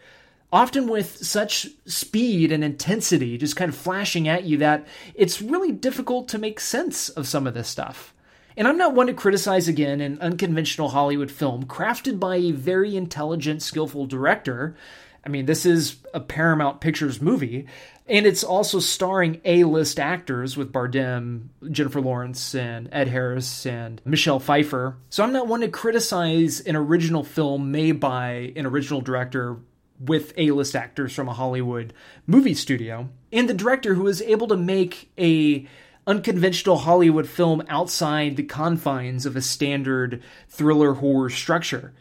[0.52, 5.72] often with such speed and intensity, just kind of flashing at you that it's really
[5.72, 8.14] difficult to make sense of some of this stuff.
[8.54, 12.94] And I'm not one to criticize again an unconventional Hollywood film crafted by a very
[12.96, 14.76] intelligent, skillful director.
[15.24, 17.66] I mean, this is a Paramount Pictures movie,
[18.06, 24.40] and it's also starring A-list actors with Bardem, Jennifer Lawrence, and Ed Harris and Michelle
[24.40, 24.96] Pfeiffer.
[25.08, 29.56] So I'm not one to criticize an original film made by an original director
[30.04, 31.92] with A-list actors from a Hollywood
[32.26, 35.66] movie studio, and the director who was able to make a
[36.06, 41.92] unconventional Hollywood film outside the confines of a standard thriller horror structure.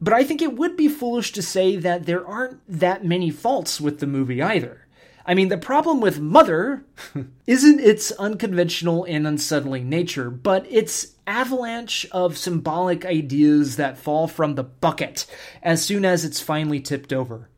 [0.00, 3.80] But I think it would be foolish to say that there aren't that many faults
[3.80, 4.81] with the movie either.
[5.24, 6.84] I mean, the problem with Mother
[7.46, 14.54] isn't its unconventional and unsettling nature, but its avalanche of symbolic ideas that fall from
[14.54, 15.26] the bucket
[15.62, 17.48] as soon as it's finally tipped over.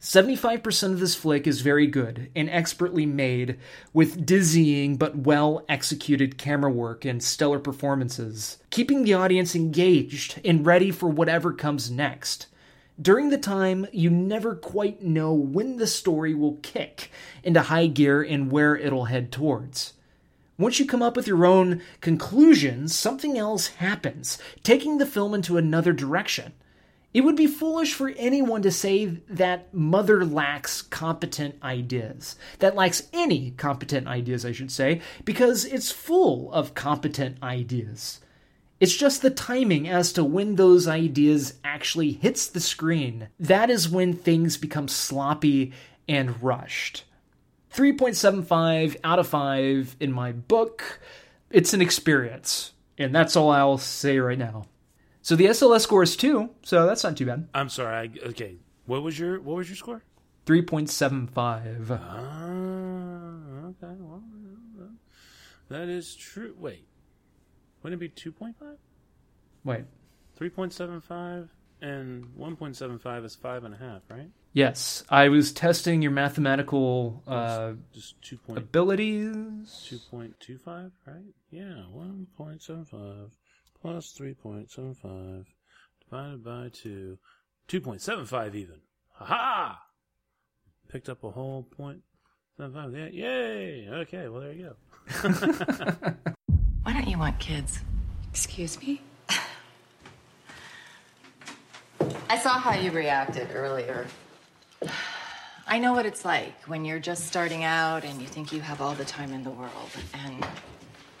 [0.00, 3.58] 75% of this flick is very good and expertly made,
[3.92, 10.64] with dizzying but well executed camera work and stellar performances, keeping the audience engaged and
[10.64, 12.46] ready for whatever comes next.
[13.00, 17.12] During the time, you never quite know when the story will kick
[17.44, 19.92] into high gear and where it'll head towards.
[20.58, 25.56] Once you come up with your own conclusions, something else happens, taking the film into
[25.56, 26.52] another direction.
[27.14, 32.34] It would be foolish for anyone to say that Mother lacks competent ideas.
[32.58, 38.20] That lacks any competent ideas, I should say, because it's full of competent ideas.
[38.80, 43.28] It's just the timing as to when those ideas actually hits the screen.
[43.40, 45.72] That is when things become sloppy
[46.08, 47.04] and rushed.
[47.74, 51.00] 3.75 out of 5 in my book.
[51.50, 52.72] It's an experience.
[52.96, 54.66] And that's all I'll say right now.
[55.22, 57.48] So the SLS score is 2, so that's not too bad.
[57.52, 57.94] I'm sorry.
[57.94, 58.56] I, okay.
[58.86, 60.02] What was your what was your score?
[60.46, 61.90] 3.75.
[61.90, 63.94] Ah, okay.
[64.00, 64.22] Well,
[65.68, 66.54] that is true.
[66.58, 66.87] Wait.
[67.82, 68.54] Wouldn't it be 2.5?
[69.64, 69.84] Wait.
[70.38, 71.48] 3.75
[71.80, 74.30] and 1.75 is 5.5, right?
[74.52, 78.38] Yes, I was testing your mathematical uh, Just 2.
[78.38, 79.88] Point, abilities.
[80.12, 81.16] 2.25, right?
[81.50, 83.30] Yeah, 1.75
[83.80, 85.44] plus 3.75
[86.04, 87.18] divided by 2.
[87.68, 88.80] 2.75 even.
[89.14, 89.82] Ha ha!
[90.88, 92.00] Picked up a whole point
[92.56, 92.94] seven five.
[92.94, 93.88] Yeah, yay!
[93.90, 94.74] Okay, well there you
[95.22, 96.14] go.
[96.88, 97.82] Why don't you want kids?
[98.30, 99.02] Excuse me?
[102.30, 104.06] I saw how you reacted earlier.
[105.66, 108.80] I know what it's like when you're just starting out and you think you have
[108.80, 109.90] all the time in the world.
[110.14, 110.46] And,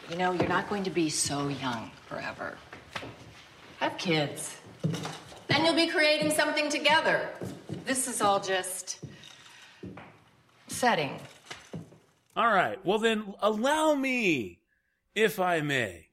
[0.08, 2.56] you know, you're not going to be so young forever.
[3.80, 4.56] Have kids.
[5.48, 7.28] Then you'll be creating something together.
[7.84, 9.00] This is all just
[10.68, 11.20] setting.
[12.34, 12.82] All right.
[12.86, 14.57] Well, then allow me,
[15.22, 16.08] if I may.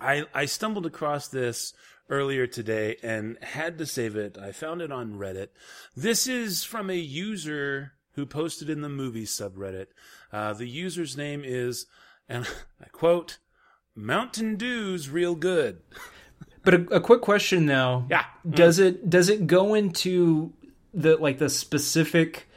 [0.00, 1.72] I I stumbled across this
[2.08, 4.36] earlier today and had to save it.
[4.36, 5.48] I found it on Reddit.
[5.96, 9.86] This is from a user who posted in the movie subreddit.
[10.32, 11.86] Uh, the user's name is,
[12.28, 12.46] and
[12.82, 13.38] I quote,
[13.94, 15.80] Mountain Dew's real good.
[16.62, 18.06] But a, a quick question now.
[18.10, 18.24] Yeah.
[18.46, 20.52] Does it does it go into
[20.92, 22.50] the like the specific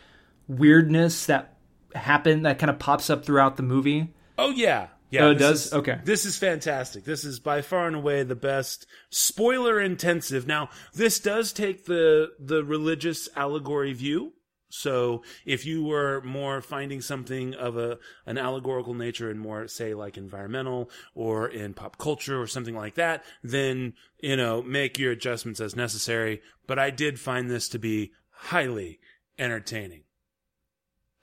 [0.45, 1.55] weirdness that
[1.95, 4.13] happened that kind of pops up throughout the movie?
[4.37, 4.87] Oh yeah.
[5.13, 5.67] Yeah, Oh, it does?
[5.67, 5.99] is- Okay.
[6.03, 7.03] This is fantastic.
[7.03, 10.47] This is by far and away the best spoiler intensive.
[10.47, 14.33] Now, this does take the the religious allegory view.
[14.69, 19.93] So, if you were more finding something of a an allegorical nature and more say
[19.93, 25.11] like environmental or in pop culture or something like that, then, you know, make your
[25.11, 28.99] adjustments as necessary, but I did find this to be highly
[29.37, 30.05] entertaining.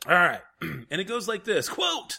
[0.07, 0.43] All right.
[0.61, 2.19] and it goes like this quote,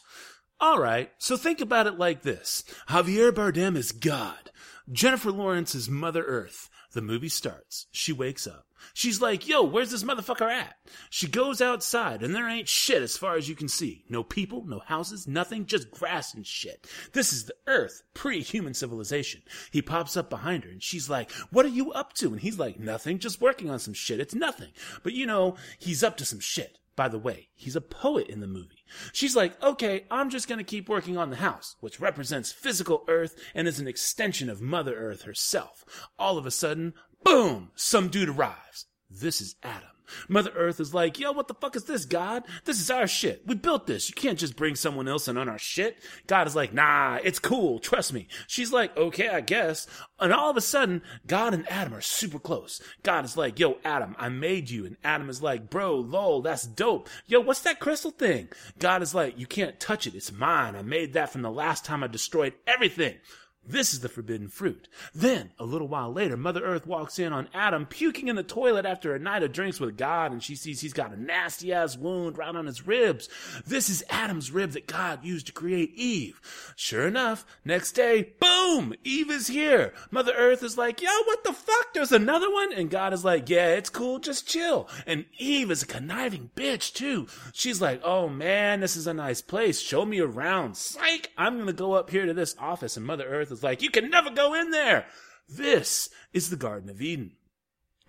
[0.64, 4.52] All right, so think about it like this Javier Bardem is God,
[4.92, 6.70] Jennifer Lawrence is Mother Earth.
[6.92, 7.88] The movie starts.
[7.90, 8.68] She wakes up.
[8.94, 10.76] She's like, yo, where's this motherfucker at?
[11.10, 14.04] She goes outside, and there ain't shit as far as you can see.
[14.08, 16.86] No people, no houses, nothing, just grass and shit.
[17.14, 19.42] This is the Earth, pre human civilization.
[19.72, 22.34] He pops up behind her, and she's like, what are you up to?
[22.34, 24.20] And he's like, nothing, just working on some shit.
[24.20, 24.70] It's nothing.
[25.02, 26.78] But you know, he's up to some shit.
[27.02, 28.86] By the way, he's a poet in the movie.
[29.12, 33.36] She's like, okay, I'm just gonna keep working on the house, which represents physical Earth
[33.56, 35.84] and is an extension of Mother Earth herself.
[36.20, 36.94] All of a sudden,
[37.24, 38.86] boom, some dude arrives.
[39.10, 39.91] This is Adam.
[40.28, 42.44] Mother Earth is like, yo, what the fuck is this, God?
[42.66, 43.44] This is our shit.
[43.46, 44.10] We built this.
[44.10, 45.98] You can't just bring someone else in on our shit.
[46.28, 47.80] God is like, nah, it's cool.
[47.80, 48.28] Trust me.
[48.48, 49.88] She's like, okay, I guess.
[50.20, 52.82] And all of a sudden, God and Adam are super close.
[53.04, 54.86] God is like, yo, Adam, I made you.
[54.86, 57.10] And Adam is like, bro, lol, that's dope.
[57.26, 58.50] Yo, what's that crystal thing?
[58.80, 60.16] God is like, you can't touch it.
[60.16, 60.76] It's mine.
[60.76, 63.16] I made that from the last time I destroyed everything.
[63.64, 64.88] This is the forbidden fruit.
[65.14, 68.88] Then, a little while later, Mother Earth walks in on Adam puking in the toilet
[68.88, 71.96] after a night of drinks with God, and she sees he's got a nasty ass
[71.96, 73.30] wound right on his ribs.
[73.66, 76.42] This is Adam's rib that God used to create Eve.
[76.76, 78.96] Sure enough, next day, boom!
[79.04, 79.94] Eve is here.
[80.10, 81.94] Mother Earth is like, yo, what the fuck?
[81.94, 82.74] There's another one?
[82.74, 84.90] And God is like, yeah, it's cool, just chill.
[85.06, 87.28] And Eve is a conniving bitch, too.
[87.54, 89.80] She's like, oh man, this is a nice place.
[89.80, 90.78] Show me around.
[90.78, 91.30] Psych!
[91.38, 94.10] I'm gonna go up here to this office, and Mother Earth is like, you can
[94.10, 95.06] never go in there.
[95.48, 97.34] This is the Garden of Eden.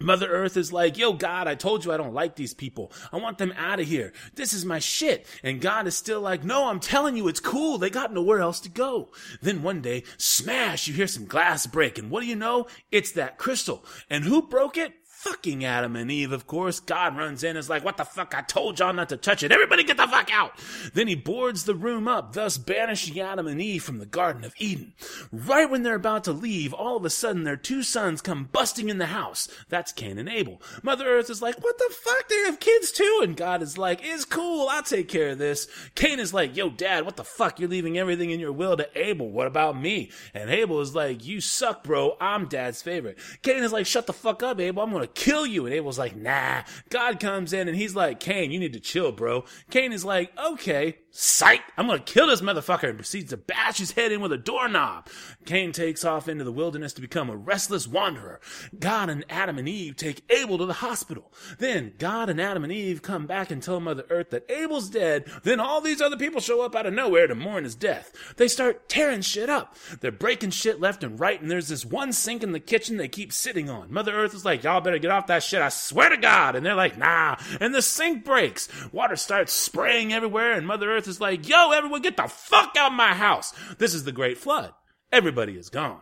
[0.02, 2.92] Mother Earth is like, yo, God, I told you I don't like these people.
[3.12, 4.12] I want them out of here.
[4.34, 5.26] This is my shit.
[5.42, 7.78] And God is still like, no, I'm telling you, it's cool.
[7.78, 9.10] They got nowhere else to go.
[9.40, 11.98] Then one day, smash, you hear some glass break.
[11.98, 12.66] And what do you know?
[12.90, 13.84] It's that crystal.
[14.10, 14.92] And who broke it?
[15.22, 16.80] Fucking Adam and Eve, of course.
[16.80, 18.34] God runs in is like, what the fuck?
[18.36, 19.52] I told y'all not to touch it.
[19.52, 20.52] Everybody get the fuck out.
[20.94, 24.52] Then he boards the room up, thus banishing Adam and Eve from the Garden of
[24.58, 24.94] Eden.
[25.30, 28.88] Right when they're about to leave, all of a sudden their two sons come busting
[28.88, 29.46] in the house.
[29.68, 30.60] That's Cain and Abel.
[30.82, 32.28] Mother Earth is like, what the fuck?
[32.28, 33.20] They have kids too.
[33.22, 34.68] And God is like, it's cool.
[34.70, 35.68] I'll take care of this.
[35.94, 37.60] Cain is like, yo, dad, what the fuck?
[37.60, 39.30] You're leaving everything in your will to Abel.
[39.30, 40.10] What about me?
[40.34, 42.16] And Abel is like, you suck, bro.
[42.20, 43.18] I'm dad's favorite.
[43.42, 44.82] Cain is like, shut the fuck up, Abel.
[44.82, 45.66] I'm going to kill you.
[45.66, 46.62] And Abel's like, nah.
[46.90, 49.44] God comes in and he's like, Cain, you need to chill, bro.
[49.70, 51.62] Cain is like, okay, psych.
[51.76, 55.08] I'm to kill this motherfucker and proceeds to bash his head in with a doorknob.
[55.44, 58.40] Cain takes off into the wilderness to become a restless wanderer.
[58.78, 61.32] God and Adam and Eve take Abel to the hospital.
[61.58, 65.26] Then God and Adam and Eve come back and tell Mother Earth that Abel's dead.
[65.42, 68.34] Then all these other people show up out of nowhere to mourn his death.
[68.36, 69.76] They start tearing shit up.
[70.00, 73.08] They're breaking shit left and right, and there's this one sink in the kitchen they
[73.08, 73.92] keep sitting on.
[73.92, 76.56] Mother Earth is like, y'all better get off that shit, I swear to God.
[76.56, 77.36] And they're like, nah.
[77.60, 78.68] And the sink breaks.
[78.92, 82.92] Water starts spraying everywhere, and Mother Earth is like, yo, everyone get the fuck out
[82.92, 83.52] of my house.
[83.78, 84.72] This is the Great Flood.
[85.10, 86.00] Everybody is gone.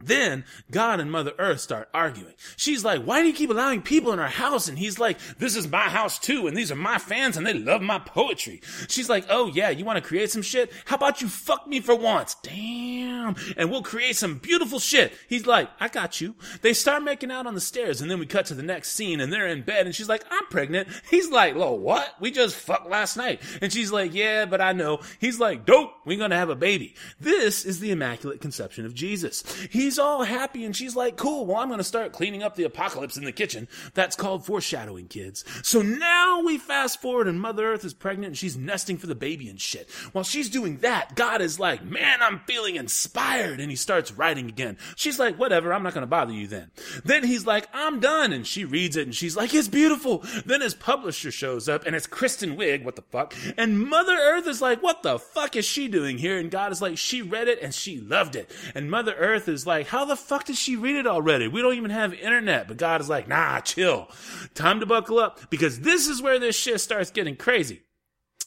[0.00, 2.34] Then God and Mother Earth start arguing.
[2.56, 4.68] She's like, why do you keep allowing people in our house?
[4.68, 7.54] And he's like, this is my house too, and these are my fans, and they
[7.54, 8.60] love my poetry.
[8.88, 10.72] She's like, oh yeah, you want to create some shit?
[10.86, 12.36] How about you fuck me for once?
[12.42, 13.36] Damn.
[13.56, 15.12] And we'll create some beautiful shit.
[15.28, 16.34] He's like, I got you.
[16.62, 19.20] They start making out on the stairs, and then we cut to the next scene,
[19.20, 20.88] and they're in bed, and she's like, I'm pregnant.
[21.10, 22.14] He's like, lo, what?
[22.20, 23.40] We just fucked last night.
[23.60, 25.00] And she's like, yeah, but I know.
[25.18, 26.94] He's like, dope, we're gonna have a baby.
[27.18, 29.42] This is the Immaculate Conception of Jesus.
[29.70, 33.16] He's all happy, and she's like, cool, well, I'm gonna start cleaning up the apocalypse
[33.16, 33.68] in the kitchen.
[33.94, 35.44] That's called foreshadowing, kids.
[35.62, 39.14] So now we fast forward, and Mother Earth is pregnant, and she's nesting for the
[39.14, 39.90] baby and shit.
[40.12, 44.48] While she's doing that, God is like, man, I'm feeling inspired, and he starts writing
[44.48, 44.78] again.
[44.96, 46.70] She's like, whatever, I'm not gonna bother you then.
[47.04, 50.24] Then he's like, I'm done, and she reads it, and she's like, it's beautiful.
[50.44, 53.34] Then his publisher shows up, and it's Kristen Wiig, what the fuck?
[53.56, 56.38] And Mother Earth is like, what the fuck is she doing here?
[56.38, 58.50] And God is like, she read it, and she loved it.
[58.74, 61.48] And Mother Earth is like, how the fuck did she read it already?
[61.48, 62.68] We don't even have internet.
[62.68, 64.08] But God is like, nah, chill.
[64.54, 67.82] Time to buckle up, because this is where this shit starts getting crazy.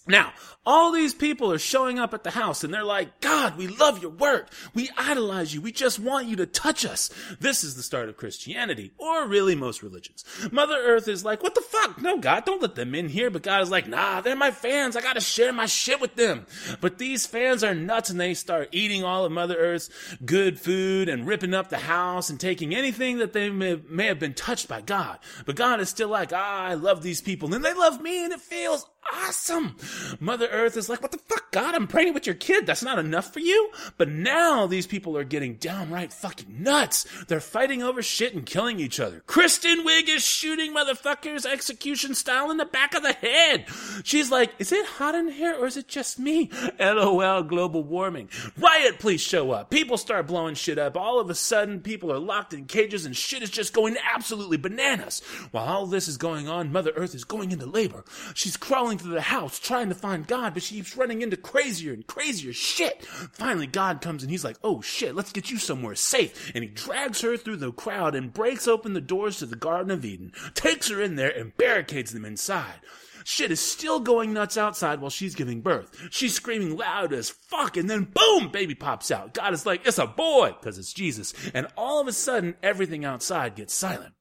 [0.06, 0.34] Now,
[0.66, 4.02] all these people are showing up at the house and they're like, God, we love
[4.02, 4.50] your work.
[4.74, 5.62] We idolize you.
[5.62, 7.10] We just want you to touch us.
[7.40, 10.24] This is the start of Christianity, or really most religions.
[10.52, 12.02] Mother Earth is like, what the fuck?
[12.02, 13.30] No, God, don't let them in here.
[13.30, 14.96] But God is like, nah, they're my fans.
[14.96, 16.46] I gotta share my shit with them.
[16.82, 19.90] But these fans are nuts and they start eating all of Mother Earth's
[20.26, 24.20] good food and ripping up the house and taking anything that they may, may have
[24.20, 25.20] been touched by God.
[25.46, 28.34] But God is still like, ah, I love these people and they love me and
[28.34, 29.76] it feels awesome.
[30.20, 31.76] Mother Earth is like, what the fuck, God?
[31.76, 32.66] I'm pregnant with your kid.
[32.66, 33.72] That's not enough for you?
[33.98, 37.06] But now these people are getting downright fucking nuts.
[37.28, 39.24] They're fighting over shit and killing each other.
[39.28, 43.66] Kristen Wiig is shooting motherfuckers execution style in the back of the head.
[44.04, 46.50] She's like, is it hot in here or is it just me?
[46.80, 48.30] LOL global warming.
[48.58, 49.70] Riot police show up.
[49.70, 50.98] People start blowing shit up.
[50.98, 54.58] All of a sudden, people are locked in cages and shit is just going absolutely
[54.58, 55.22] bananas.
[55.52, 58.04] While all this is going on, Mother Earth is going into labor.
[58.34, 61.94] She's crawling through the house trying to find God, but she keeps running into crazier
[61.94, 63.06] and crazier shit.
[63.06, 66.52] Finally, God comes and he's like, oh shit, let's get you somewhere safe.
[66.54, 69.92] And he drags her through the crowd and breaks open the doors to the Garden
[69.92, 72.82] of Eden, takes her in there and barricades them inside.
[73.26, 76.10] Shit is still going nuts outside while she's giving birth.
[76.12, 79.34] She's screaming loud as fuck, and then boom, baby pops out.
[79.34, 81.34] God is like, it's a boy, because it's Jesus.
[81.54, 84.14] And all of a sudden, everything outside gets silent.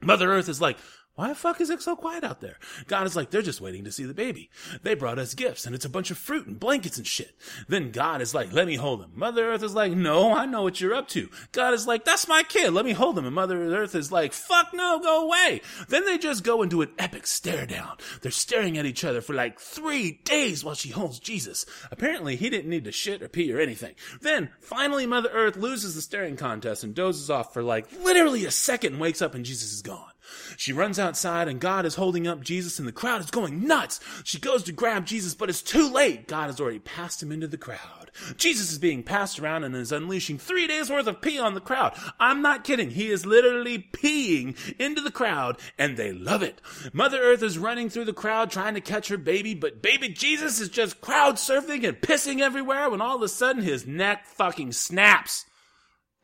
[0.00, 0.78] Mother Earth is like,
[1.18, 2.60] why the fuck is it so quiet out there?
[2.86, 4.50] God is like, they're just waiting to see the baby.
[4.84, 7.34] They brought us gifts and it's a bunch of fruit and blankets and shit.
[7.66, 9.10] Then God is like, let me hold him.
[9.16, 11.28] Mother Earth is like, no, I know what you're up to.
[11.50, 12.72] God is like, that's my kid.
[12.72, 13.26] Let me hold him.
[13.26, 15.60] And Mother Earth is like, fuck no, go away.
[15.88, 17.96] Then they just go into an epic stare down.
[18.22, 21.66] They're staring at each other for like three days while she holds Jesus.
[21.90, 23.96] Apparently he didn't need to shit or pee or anything.
[24.20, 28.52] Then finally Mother Earth loses the staring contest and dozes off for like literally a
[28.52, 30.12] second and wakes up and Jesus is gone.
[30.56, 34.00] She runs outside and God is holding up Jesus and the crowd is going nuts.
[34.24, 36.26] She goes to grab Jesus, but it's too late.
[36.28, 38.10] God has already passed him into the crowd.
[38.36, 41.60] Jesus is being passed around and is unleashing three days worth of pee on the
[41.60, 41.96] crowd.
[42.18, 42.90] I'm not kidding.
[42.90, 46.60] He is literally peeing into the crowd and they love it.
[46.92, 50.60] Mother Earth is running through the crowd trying to catch her baby, but baby Jesus
[50.60, 54.72] is just crowd surfing and pissing everywhere when all of a sudden his neck fucking
[54.72, 55.44] snaps.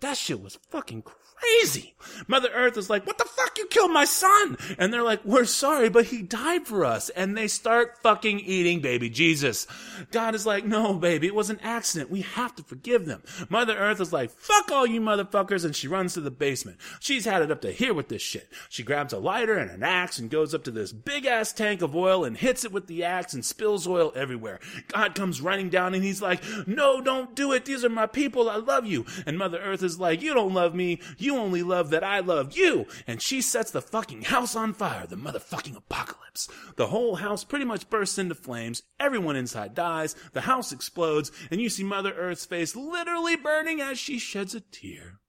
[0.00, 1.94] That shit was fucking crazy crazy.
[2.28, 3.56] Mother Earth is like, what the fuck?
[3.58, 4.56] You killed my son.
[4.78, 7.08] And they're like, we're sorry, but he died for us.
[7.10, 9.66] And they start fucking eating baby Jesus.
[10.10, 12.10] God is like, no, baby, it was an accident.
[12.10, 13.22] We have to forgive them.
[13.48, 15.64] Mother Earth is like, fuck all you motherfuckers.
[15.64, 16.78] And she runs to the basement.
[17.00, 18.50] She's had it up to here with this shit.
[18.68, 21.82] She grabs a lighter and an axe and goes up to this big ass tank
[21.82, 24.60] of oil and hits it with the axe and spills oil everywhere.
[24.88, 27.64] God comes running down and he's like, no, don't do it.
[27.64, 28.48] These are my people.
[28.48, 29.06] I love you.
[29.26, 31.00] And Mother Earth is like, you don't love me.
[31.18, 32.86] You only love that I love you.
[33.06, 36.48] And she sets the fucking house on fire, the motherfucking apocalypse.
[36.76, 38.82] The whole house pretty much bursts into flames.
[38.98, 40.14] Everyone inside dies.
[40.32, 41.30] The house explodes.
[41.50, 45.20] And you see Mother Earth's face literally burning as she sheds a tear.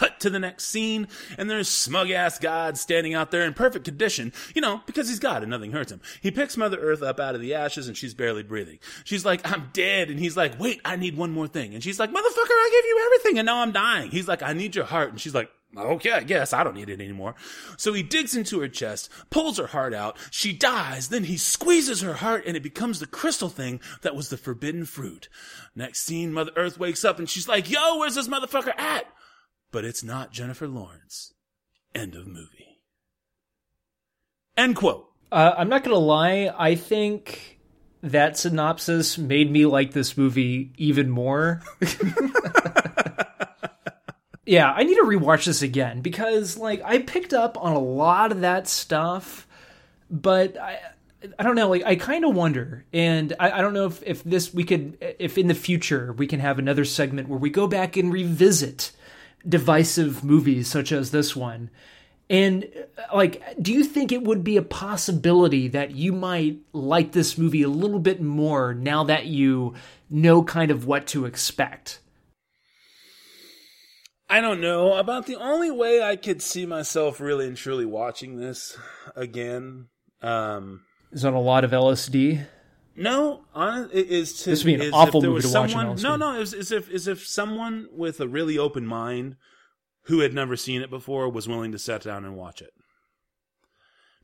[0.00, 3.84] Cut to the next scene, and there's smug ass God standing out there in perfect
[3.84, 6.00] condition, you know, because he's God and nothing hurts him.
[6.22, 8.78] He picks Mother Earth up out of the ashes and she's barely breathing.
[9.04, 10.08] She's like, I'm dead.
[10.08, 11.74] And he's like, wait, I need one more thing.
[11.74, 14.10] And she's like, motherfucker, I gave you everything and now I'm dying.
[14.10, 15.10] He's like, I need your heart.
[15.10, 17.36] And she's like, Okay, I guess I don't need it anymore.
[17.76, 22.00] So he digs into her chest, pulls her heart out, she dies, then he squeezes
[22.00, 25.28] her heart and it becomes the crystal thing that was the forbidden fruit.
[25.76, 29.06] Next scene, Mother Earth wakes up and she's like, yo, where's this motherfucker at?
[29.70, 31.34] But it's not Jennifer Lawrence.
[31.94, 32.82] End of movie.
[34.56, 35.08] End quote.
[35.32, 36.52] Uh, I'm not going to lie.
[36.56, 37.60] I think
[38.02, 41.62] that synopsis made me like this movie even more.
[44.46, 48.32] yeah, I need to rewatch this again because, like, I picked up on a lot
[48.32, 49.46] of that stuff,
[50.10, 50.80] but I.
[51.38, 51.68] I don't know.
[51.68, 54.96] Like, I kind of wonder, and I, I don't know if, if this we could,
[55.18, 58.92] if in the future we can have another segment where we go back and revisit
[59.48, 61.70] divisive movies such as this one.
[62.28, 62.68] And
[63.12, 67.62] like, do you think it would be a possibility that you might like this movie
[67.62, 69.74] a little bit more now that you
[70.08, 71.98] know kind of what to expect?
[74.28, 74.94] I don't know.
[74.94, 78.78] About the only way I could see myself really and truly watching this
[79.16, 79.88] again
[80.22, 82.46] um, is on a lot of LSD.
[83.00, 86.02] No, on it is to this would be an awful movie to someone, watch.
[86.02, 89.36] No, no, is is if is if someone with a really open mind
[90.02, 92.74] who had never seen it before was willing to sit down and watch it.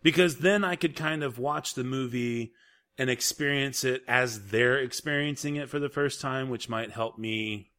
[0.02, 2.52] Because then I could kind of watch the movie
[2.98, 7.70] and experience it as they're experiencing it for the first time, which might help me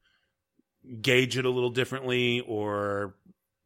[1.02, 3.16] gauge it a little differently or,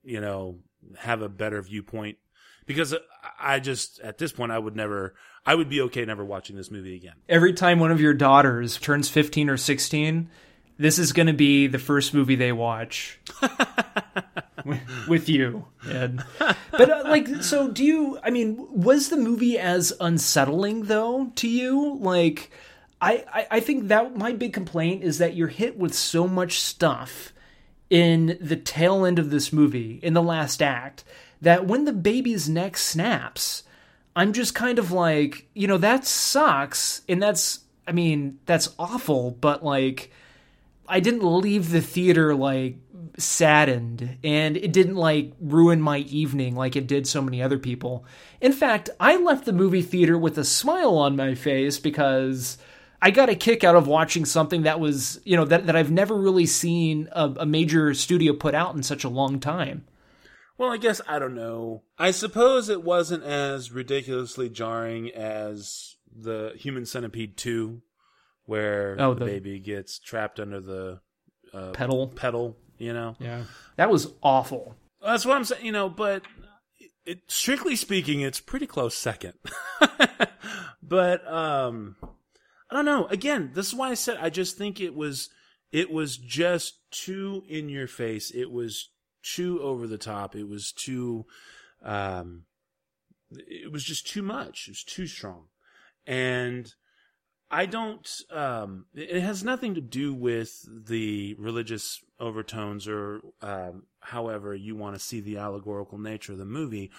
[0.04, 0.60] you know,
[0.98, 2.18] have a better viewpoint
[2.66, 2.94] because
[3.40, 5.16] I just at this point I would never
[5.46, 7.16] I would be okay never watching this movie again.
[7.28, 10.30] Every time one of your daughters turns 15 or 16,
[10.78, 13.20] this is going to be the first movie they watch
[15.08, 15.66] with, you.
[15.88, 18.20] And, but uh, like, so do you?
[18.24, 21.98] I mean, was the movie as unsettling though to you?
[22.00, 22.52] Like,
[23.00, 26.60] I, I, I think that my big complaint is that you're hit with so much
[26.60, 27.34] stuff
[27.90, 31.04] in the tail end of this movie in the last act
[31.42, 33.64] that when the baby's neck snaps.
[34.16, 37.02] I'm just kind of like, you know, that sucks.
[37.08, 40.12] And that's, I mean, that's awful, but like,
[40.88, 42.76] I didn't leave the theater like
[43.18, 48.06] saddened and it didn't like ruin my evening like it did so many other people.
[48.40, 52.58] In fact, I left the movie theater with a smile on my face because
[53.02, 55.92] I got a kick out of watching something that was, you know, that, that I've
[55.92, 59.86] never really seen a, a major studio put out in such a long time.
[60.62, 61.82] Well, I guess I don't know.
[61.98, 67.82] I suppose it wasn't as ridiculously jarring as the Human Centipede 2
[68.46, 71.02] where Oh, the, the- baby gets trapped under the
[71.52, 72.10] uh, Pedal.
[72.10, 73.16] pedal, you know.
[73.20, 73.46] Yeah.
[73.78, 74.76] That was awful.
[75.04, 76.22] That's what I'm saying, you know, but
[77.08, 79.34] it, strictly speaking, it's pretty close second.
[80.84, 81.96] but um
[82.70, 83.08] I don't know.
[83.08, 85.30] Again, this is why I said I just think it was
[85.72, 88.30] it was just too in your face.
[88.30, 88.90] It was
[89.24, 90.36] too over the top.
[90.36, 91.26] It was too
[91.84, 92.44] um
[93.32, 94.68] it was just too much.
[94.68, 95.46] It was too strong.
[96.06, 96.74] And
[97.50, 98.10] I don't.
[98.32, 104.96] Um, it has nothing to do with the religious overtones or um, however you want
[104.96, 106.92] to see the allegorical nature of the movie.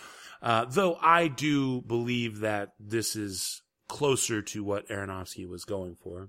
[0.43, 6.29] Uh, though I do believe that this is closer to what Aronofsky was going for.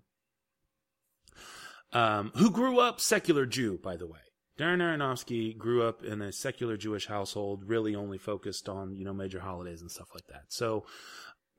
[1.92, 4.23] Um, who grew up secular Jew, by the way.
[4.58, 9.14] Darren Aronofsky grew up in a secular Jewish household, really only focused on you know
[9.14, 10.44] major holidays and stuff like that.
[10.50, 10.86] So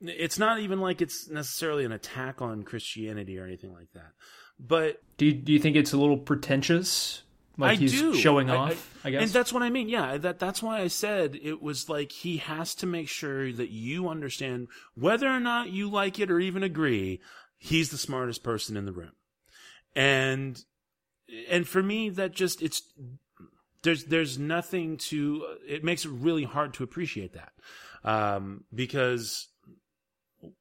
[0.01, 4.12] it's not even like it's necessarily an attack on Christianity or anything like that.
[4.61, 7.22] But Do you, do you think it's a little pretentious?
[7.57, 9.22] Like I he's do showing I- off, I, guess.
[9.22, 9.88] and that's what I mean.
[9.88, 13.70] Yeah, that that's why I said it was like he has to make sure that
[13.70, 14.66] you understand
[14.97, 17.20] whether or not you like it or even agree.
[17.57, 19.12] He's the smartest person in the room,
[19.95, 20.62] and
[21.48, 22.82] and for me that just it's
[23.82, 27.52] there's there's nothing to it makes it really hard to appreciate that
[28.04, 29.48] um, because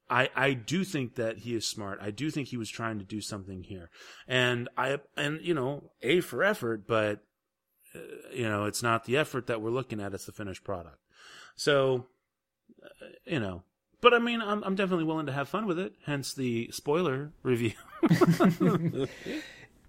[0.09, 1.99] I I do think that he is smart.
[2.01, 3.89] I do think he was trying to do something here,
[4.27, 7.23] and I and you know a for effort, but
[7.95, 7.99] uh,
[8.33, 10.99] you know it's not the effort that we're looking at; it's the finished product.
[11.55, 12.07] So
[12.83, 13.63] uh, you know,
[14.01, 15.93] but I mean, I'm I'm definitely willing to have fun with it.
[16.05, 17.73] Hence the spoiler review.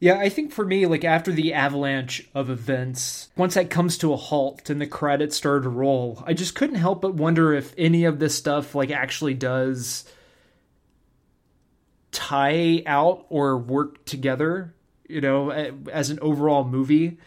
[0.01, 4.13] Yeah, I think for me, like after the avalanche of events, once that comes to
[4.13, 7.73] a halt and the credits started to roll, I just couldn't help but wonder if
[7.79, 10.05] any of this stuff like actually does
[12.11, 14.75] tie out or work together,
[15.09, 17.19] you know, as an overall movie.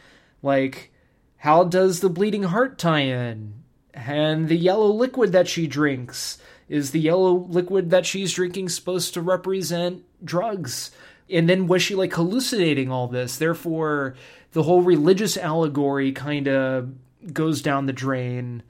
[0.44, 0.92] Like,
[1.38, 3.54] how does the bleeding heart tie in?
[3.94, 6.38] And the yellow liquid that she drinks
[6.70, 10.92] is the yellow liquid that she's drinking supposed to represent drugs?
[11.30, 13.38] And then was she like hallucinating all this?
[13.38, 14.16] Therefore,
[14.54, 16.90] the whole religious allegory kind of
[17.34, 18.64] goes down the drain.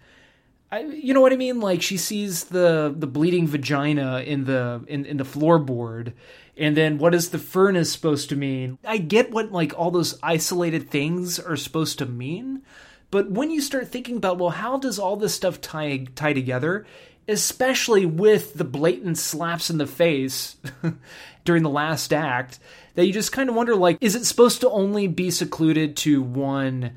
[0.71, 1.59] I, you know what I mean?
[1.59, 6.13] Like she sees the the bleeding vagina in the in, in the floorboard,
[6.57, 8.77] and then what is the furnace supposed to mean?
[8.85, 12.63] I get what like all those isolated things are supposed to mean,
[13.11, 16.85] but when you start thinking about well, how does all this stuff tie tie together?
[17.29, 20.55] Especially with the blatant slaps in the face
[21.47, 22.59] during the last act,
[22.93, 26.21] that you just kind of wonder like, is it supposed to only be secluded to
[26.21, 26.91] one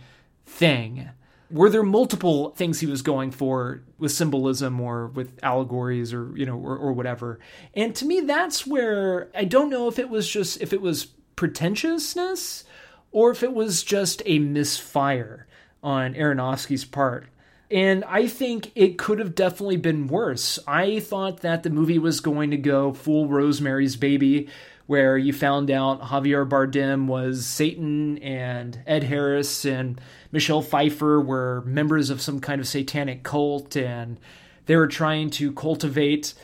[0.45, 1.09] thing?
[1.51, 6.47] were there multiple things he was going for with symbolism or with allegories or you
[6.47, 7.39] know or, or whatever
[7.75, 11.07] and to me that's where i don't know if it was just if it was
[11.37, 12.65] pretentiousness
[13.13, 15.47] or if it was just a misfire
[15.83, 17.27] on aronofsky's part
[17.71, 20.59] and I think it could have definitely been worse.
[20.67, 24.49] I thought that the movie was going to go full Rosemary's Baby,
[24.87, 30.01] where you found out Javier Bardem was Satan and Ed Harris and
[30.33, 34.19] Michelle Pfeiffer were members of some kind of satanic cult and
[34.67, 36.35] they were trying to cultivate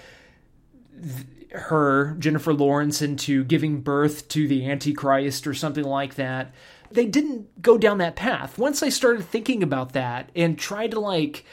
[1.53, 6.55] her, Jennifer Lawrence, into giving birth to the Antichrist or something like that.
[6.91, 8.59] They didn't go down that path.
[8.59, 11.45] Once I started thinking about that and tried to like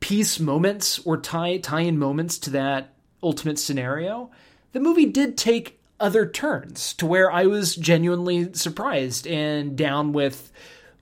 [0.00, 4.30] piece moments or tie tie in moments to that ultimate scenario,
[4.72, 10.50] the movie did take other turns to where I was genuinely surprised and down with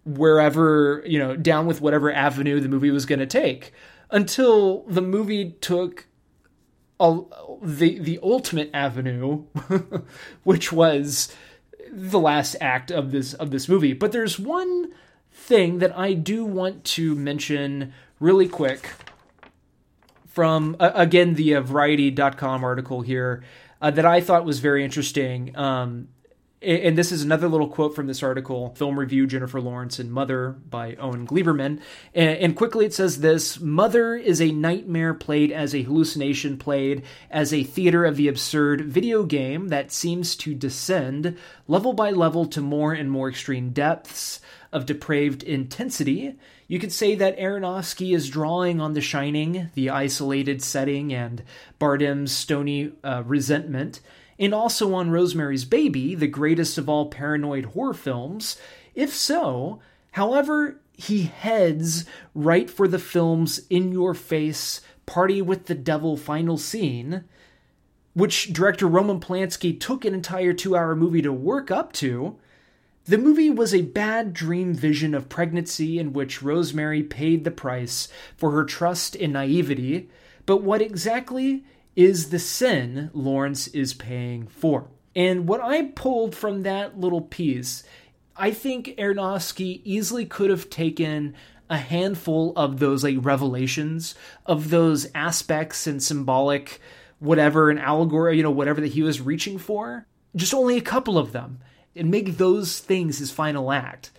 [0.05, 3.73] wherever, you know, down with whatever avenue the movie was going to take.
[4.11, 6.07] until the movie took
[6.99, 7.21] a,
[7.63, 9.45] the the ultimate avenue,
[10.45, 11.35] which was
[11.91, 13.93] the last act of this of this movie.
[13.93, 14.93] But there's one
[15.33, 18.91] thing that I do want to mention really quick
[20.29, 23.43] from uh, again the uh, variety.com article here
[23.81, 25.57] uh, that I thought was very interesting.
[25.57, 26.09] Um,
[26.63, 30.51] and this is another little quote from this article film review jennifer lawrence and mother
[30.69, 31.81] by owen gleiberman.
[32.15, 37.53] And, quickly it says this mother is a nightmare played as a hallucination played as
[37.53, 41.37] a theater of the absurd video game that seems to descend
[41.67, 44.41] level by level to more and more extreme depths
[44.73, 46.37] of depraved intensity.
[46.69, 51.43] You could say that Aronofsky is drawing on The Shining, the isolated setting, and
[51.81, 54.01] Bardem's stony uh, resentment,
[54.41, 58.57] and also on Rosemary's Baby, the greatest of all paranoid horror films?
[58.95, 59.81] If so,
[60.13, 66.57] however, he heads right for the film's in your face party with the devil final
[66.57, 67.25] scene,
[68.15, 72.39] which director Roman Polanski took an entire two hour movie to work up to.
[73.05, 78.09] The movie was a bad dream vision of pregnancy in which Rosemary paid the price
[78.37, 80.09] for her trust and naivety,
[80.47, 81.65] but what exactly
[81.97, 84.89] is the sin Lawrence is paying for.
[85.15, 87.83] And what I pulled from that little piece,
[88.37, 91.35] I think Aronofsky easily could have taken
[91.69, 94.15] a handful of those like revelations
[94.47, 96.81] of those aspects and symbolic
[97.21, 100.07] whatever an allegory, you know, whatever that he was reaching for.
[100.35, 101.61] Just only a couple of them
[101.95, 104.11] and make those things his final act.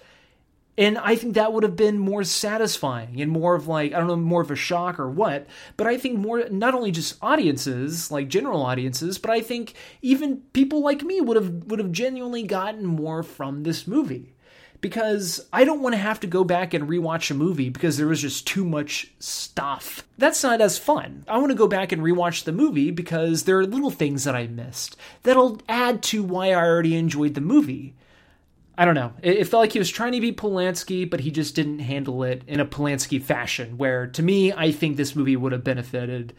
[0.78, 4.08] And I think that would have been more satisfying and more of like, I don't
[4.08, 8.10] know, more of a shock or what, but I think more, not only just audiences,
[8.10, 12.44] like general audiences, but I think even people like me would have, would have genuinely
[12.44, 14.34] gotten more from this movie.
[14.80, 18.08] Because I don't want to have to go back and rewatch a movie because there
[18.08, 20.04] was just too much stuff.
[20.18, 21.24] That's not as fun.
[21.28, 24.34] I want to go back and rewatch the movie because there are little things that
[24.34, 27.94] I missed that'll add to why I already enjoyed the movie.
[28.78, 29.14] I don't know.
[29.22, 32.24] It, it, felt like he was trying to be Polanski, but he just didn't handle
[32.24, 33.78] it in a Polanski fashion.
[33.78, 36.34] Where to me, I think this movie would have benefited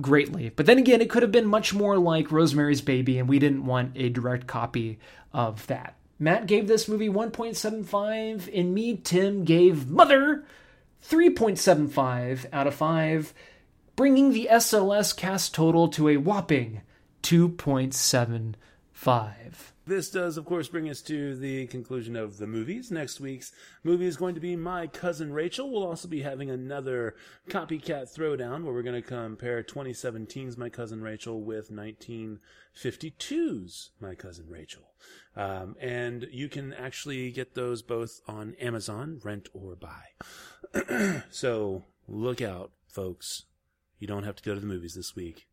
[0.00, 0.50] greatly.
[0.50, 3.66] But then again, it could have been much more like Rosemary's Baby, and we didn't
[3.66, 4.98] want a direct copy
[5.32, 5.96] of that.
[6.18, 10.44] Matt gave this movie 1.75, and me, Tim, gave Mother
[11.04, 13.34] 3.75 out of 5,
[13.96, 16.82] bringing the SLS cast total to a whopping
[17.22, 19.71] 2.75.
[19.84, 22.92] This does, of course, bring us to the conclusion of the movies.
[22.92, 23.50] Next week's
[23.82, 25.68] movie is going to be My Cousin Rachel.
[25.68, 27.16] We'll also be having another
[27.48, 34.46] copycat throwdown where we're going to compare 2017's My Cousin Rachel with 1952's My Cousin
[34.48, 34.84] Rachel.
[35.34, 41.22] Um, and you can actually get those both on Amazon, rent or buy.
[41.30, 43.46] so look out, folks.
[43.98, 45.48] You don't have to go to the movies this week.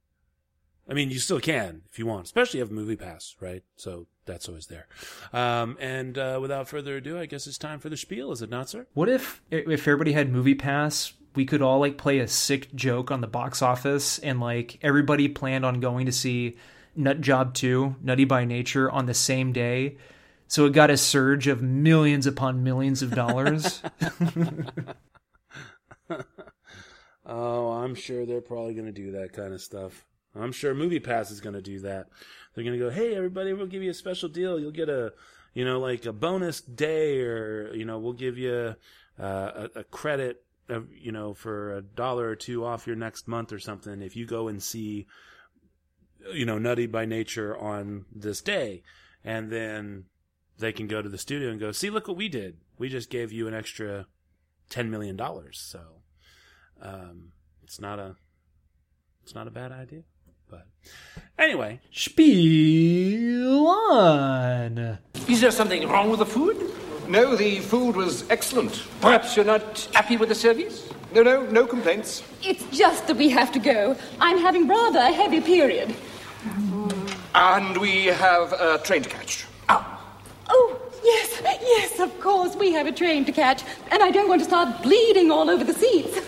[0.90, 3.36] I mean, you still can if you want, especially if you have a movie pass,
[3.40, 3.64] right?
[3.76, 4.88] So that's always there.
[5.34, 8.50] Um, and uh, without further ado, I guess it's time for the spiel, is it
[8.50, 8.88] not, sir?
[8.94, 11.14] What if if everybody had movie pass?
[11.36, 15.28] We could all like play a sick joke on the box office, and like everybody
[15.28, 16.58] planned on going to see
[16.96, 19.98] Nut Job 2, Nutty by Nature, on the same day.
[20.48, 23.84] So it got a surge of millions upon millions of dollars.
[27.26, 30.06] oh, I'm sure they're probably going to do that kind of stuff.
[30.36, 32.08] I'm sure Movie Pass is going to do that.
[32.54, 34.60] They're going to go, hey, everybody, we'll give you a special deal.
[34.60, 35.14] You'll get a,
[35.54, 38.76] you know, like a bonus day, or you know, we'll give you
[39.20, 43.28] uh, a, a credit, of, you know, for a dollar or two off your next
[43.28, 45.08] month or something if you go and see,
[46.34, 48.84] you know, Nutty by Nature on this day,
[49.24, 50.06] and then
[50.60, 52.58] they can go to the studio and go, see, look what we did.
[52.78, 54.06] We just gave you an extra
[54.70, 55.60] ten million dollars.
[55.60, 55.80] So,
[56.82, 57.32] um,
[57.64, 58.16] it's not a,
[59.24, 60.04] it's not a bad idea.
[60.50, 60.66] But
[61.38, 64.98] anyway, spiel on.
[65.28, 66.72] Is there something wrong with the food?
[67.08, 68.84] No, the food was excellent.
[69.02, 70.90] Perhaps you're not happy with the service?
[71.14, 72.24] No, no, no complaints.
[72.44, 73.96] It's just that we have to go.
[74.20, 75.96] I'm having rather a heavy period.
[77.34, 79.46] And we have a train to catch.
[79.70, 79.84] Oh.
[80.50, 82.56] Oh, yes, yes, of course.
[82.56, 85.64] We have a train to catch, and I don't want to start bleeding all over
[85.64, 86.20] the seats.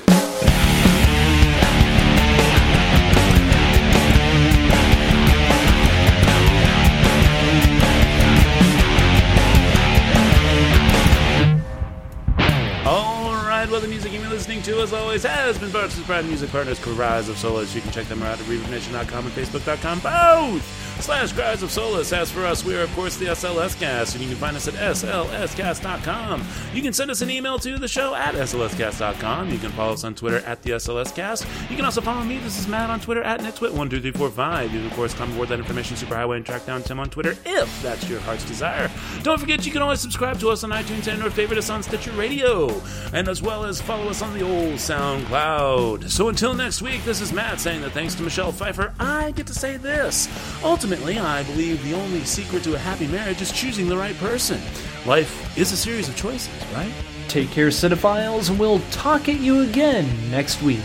[14.41, 17.75] Listening to, as always, has been Bart's Pride Music Partners, Cries of Solace.
[17.75, 22.11] You can check them out at ReverbNation.com and Facebook.com, both slash Cries of Solace.
[22.11, 24.67] As for us, we are, of course, the SLS Cast, and you can find us
[24.67, 26.43] at slscast.com.
[26.73, 29.49] You can send us an email to the show at slscast.com.
[29.51, 31.45] You can follow us on Twitter at the SLS Cast.
[31.69, 34.63] You can also follow me, this is Matt, on Twitter at netwit12345.
[34.63, 37.37] You can, of course, come aboard that information superhighway and track down Tim on Twitter
[37.45, 38.89] if that's your heart's desire.
[39.21, 41.83] Don't forget, you can always subscribe to us on iTunes and or favorite us on
[41.83, 42.81] Stitcher Radio,
[43.13, 46.09] and as well as follow us on the old SoundCloud.
[46.09, 49.47] So until next week, this is Matt saying that thanks to Michelle Pfeiffer, I get
[49.47, 50.27] to say this.
[50.63, 54.61] Ultimately, I believe the only secret to a happy marriage is choosing the right person.
[55.05, 56.91] Life is a series of choices, right?
[57.27, 60.79] Take care, cinephiles, and we'll talk at you again next week.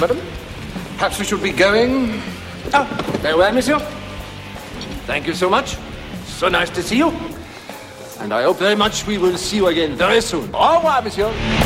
[0.00, 0.20] Madam,
[0.96, 2.20] perhaps we should be going.
[2.72, 2.86] Ah,
[3.22, 3.78] very well, monsieur.
[5.06, 5.76] Thank you so much.
[6.24, 7.12] So nice to see you.
[8.18, 10.50] And I hope very much we will see you again very soon.
[10.52, 11.65] Au revoir, monsieur.